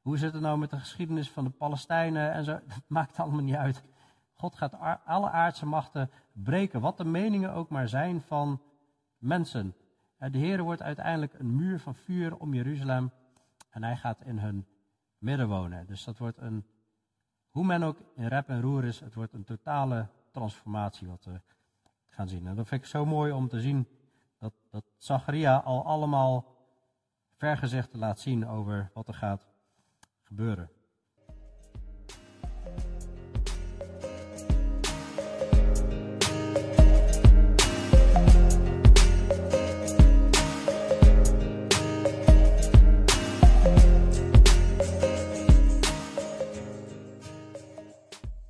hoe 0.01 0.17
zit 0.17 0.34
het 0.34 0.41
nou 0.41 0.58
met 0.58 0.69
de 0.69 0.80
geschiedenis 0.80 1.32
van 1.32 1.43
de 1.43 1.49
Palestijnen 1.49 2.32
en 2.32 2.43
zo. 2.43 2.51
Dat 2.67 2.84
maakt 2.88 3.19
allemaal 3.19 3.43
niet 3.43 3.56
uit. 3.56 3.84
God 4.34 4.56
gaat 4.56 4.77
alle 5.06 5.30
aardse 5.30 5.65
machten 5.65 6.12
breken, 6.32 6.82
wat 6.82 6.97
de 6.97 7.06
meningen 7.06 7.54
ook 7.54 7.69
maar 7.69 7.88
zijn 7.88 8.21
van 8.21 8.62
mensen. 9.21 9.75
De 10.17 10.38
Heer 10.38 10.62
wordt 10.62 10.81
uiteindelijk 10.81 11.34
een 11.34 11.55
muur 11.55 11.79
van 11.79 11.95
vuur 11.95 12.38
om 12.38 12.53
Jeruzalem 12.53 13.12
en 13.69 13.84
hij 13.84 13.95
gaat 13.95 14.21
in 14.21 14.38
hun 14.38 14.67
midden 15.17 15.47
wonen. 15.47 15.88
Dus 15.88 16.03
dat 16.03 16.17
wordt 16.17 16.38
een 16.38 16.65
hoe 17.49 17.65
men 17.65 17.84
ook 17.84 17.97
in 18.15 18.27
rep 18.27 18.49
en 18.49 18.62
roer 18.62 18.84
is, 18.84 18.99
het 18.99 19.13
wordt 19.13 19.34
een 19.34 19.43
totale 19.43 20.07
transformatie 20.31 21.07
wat 21.07 21.25
we 21.25 21.41
gaan 22.07 22.27
zien. 22.27 22.47
En 22.47 22.55
dat 22.55 22.67
vind 22.67 22.81
ik 22.81 22.88
zo 22.88 23.05
mooi 23.05 23.31
om 23.31 23.47
te 23.47 23.62
zien 23.62 23.88
dat, 24.38 24.53
dat 24.69 24.84
Zacharia 24.97 25.57
al 25.57 25.86
allemaal 25.86 26.45
vergezichten 27.36 27.99
laat 27.99 28.19
zien 28.19 28.47
over 28.47 28.91
wat 28.93 29.07
er 29.07 29.13
gaat 29.13 29.47
gebeuren. 30.21 30.69